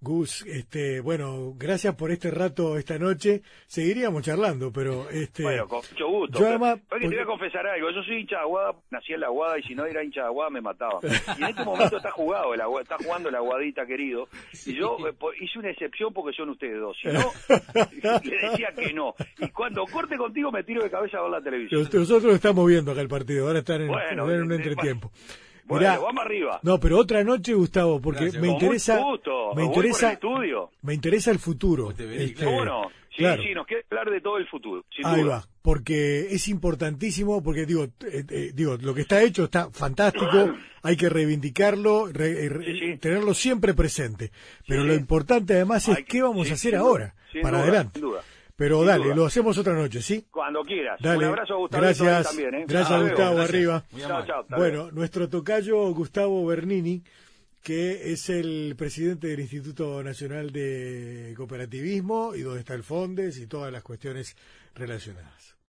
Gus, 0.00 0.44
este, 0.46 1.00
bueno, 1.00 1.54
gracias 1.56 1.94
por 1.94 2.10
este 2.10 2.30
rato 2.30 2.76
esta 2.76 2.98
noche. 2.98 3.42
Seguiríamos 3.66 4.22
charlando, 4.22 4.70
pero 4.70 5.08
este. 5.08 5.42
Bueno, 5.42 5.66
con 5.66 5.80
mucho 5.90 6.08
gusto. 6.08 6.38
Yo 6.38 6.46
además, 6.46 6.78
te 6.88 7.06
voy 7.06 7.18
a 7.18 7.24
confesar 7.24 7.66
algo. 7.66 7.90
Yo 7.90 8.02
soy 8.02 8.20
hincha 8.20 8.36
de 8.36 8.42
Aguada, 8.42 8.74
nací 8.90 9.14
en 9.14 9.20
la 9.20 9.26
Aguada 9.28 9.58
y 9.58 9.62
si 9.62 9.74
no 9.74 9.86
era 9.86 10.04
hincha 10.04 10.20
de 10.20 10.26
Aguada 10.26 10.50
me 10.50 10.60
mataba. 10.60 11.00
Y 11.02 11.42
en 11.42 11.48
este 11.48 11.64
momento 11.64 11.96
está 11.96 12.10
jugado, 12.10 12.52
el 12.52 12.60
está 12.80 12.96
jugando 13.02 13.30
la 13.30 13.38
Aguadita 13.38 13.86
querido. 13.86 14.28
Y 14.66 14.74
yo 14.74 14.98
eh, 15.08 15.14
hice 15.40 15.58
una 15.58 15.70
excepción 15.70 16.12
porque 16.12 16.36
son 16.36 16.50
ustedes 16.50 16.78
dos. 16.78 16.96
Si 17.00 17.08
no, 17.08 17.32
le 18.22 18.48
decía 18.50 18.72
que 18.76 18.92
no. 18.92 19.14
Y 19.38 19.48
cuando 19.48 19.84
corte 19.86 20.16
contigo 20.18 20.52
me 20.52 20.62
tiro 20.62 20.82
de 20.82 20.90
cabeza 20.90 21.18
a 21.18 21.22
ver 21.22 21.30
la 21.30 21.40
televisión. 21.40 21.88
Nosotros 21.90 22.34
estamos 22.34 22.66
viendo 22.66 22.92
acá 22.92 23.00
el 23.00 23.08
partido. 23.08 23.46
Ahora 23.46 23.60
están 23.60 23.80
en, 23.80 23.90
en 23.90 24.20
un 24.20 24.52
entretiempo. 24.52 25.10
Bueno, 25.10 25.45
vamos 25.66 26.24
arriba. 26.24 26.60
No, 26.62 26.78
pero 26.78 26.98
otra 26.98 27.24
noche, 27.24 27.54
Gustavo, 27.54 28.00
porque 28.00 28.30
me 28.40 28.48
interesa, 28.48 29.00
me 29.54 29.64
interesa, 29.64 30.18
me 30.82 30.94
interesa 30.94 31.30
el 31.30 31.38
futuro. 31.38 31.90
Este, 31.90 32.44
Sí, 33.16 33.24
sí, 33.42 33.54
nos 33.54 33.66
queda 33.66 33.80
hablar 33.90 34.10
de 34.10 34.20
todo 34.20 34.36
el 34.36 34.46
futuro. 34.46 34.84
Ahí 35.04 35.22
va, 35.22 35.42
porque 35.62 36.26
es 36.30 36.48
importantísimo, 36.48 37.42
porque 37.42 37.64
digo, 37.64 37.84
eh, 37.84 38.24
eh, 38.28 38.50
digo, 38.54 38.76
lo 38.76 38.94
que 38.94 39.00
está 39.02 39.22
hecho 39.22 39.44
está 39.44 39.70
fantástico, 39.70 40.54
hay 40.82 40.96
que 40.96 41.08
reivindicarlo, 41.08 42.10
eh, 42.10 42.98
tenerlo 43.00 43.32
siempre 43.32 43.72
presente. 43.72 44.32
Pero 44.66 44.84
lo 44.84 44.94
importante 44.94 45.54
además 45.54 45.88
es 45.88 46.04
qué 46.04 46.20
vamos 46.20 46.50
a 46.50 46.54
hacer 46.54 46.76
ahora, 46.76 47.14
para 47.40 47.60
adelante. 47.60 48.00
Pero 48.56 48.84
dale, 48.84 49.14
lo 49.14 49.26
hacemos 49.26 49.58
otra 49.58 49.74
noche, 49.74 50.00
¿sí? 50.00 50.26
Cuando 50.30 50.62
quieras. 50.62 50.98
Dale. 51.00 51.18
Un 51.18 51.24
abrazo 51.24 51.54
a 51.54 51.56
Gustavo 51.58 51.82
gracias. 51.82 52.26
también, 52.26 52.64
Gracias, 52.66 53.02
Gustavo, 53.02 53.38
arriba. 53.38 53.84
Chao, 53.98 54.26
chao, 54.26 54.46
bueno, 54.56 54.90
nuestro 54.90 55.28
tocayo 55.28 55.92
Gustavo 55.92 56.44
Bernini 56.46 57.02
que 57.66 58.12
es 58.12 58.30
el 58.30 58.76
presidente 58.78 59.26
del 59.26 59.40
Instituto 59.40 60.00
Nacional 60.00 60.52
de 60.52 61.34
Cooperativismo 61.36 62.36
y 62.36 62.42
donde 62.42 62.60
está 62.60 62.74
el 62.74 62.84
FONDES 62.84 63.38
y 63.38 63.48
todas 63.48 63.72
las 63.72 63.82
cuestiones 63.82 64.36
relacionadas. 64.76 65.55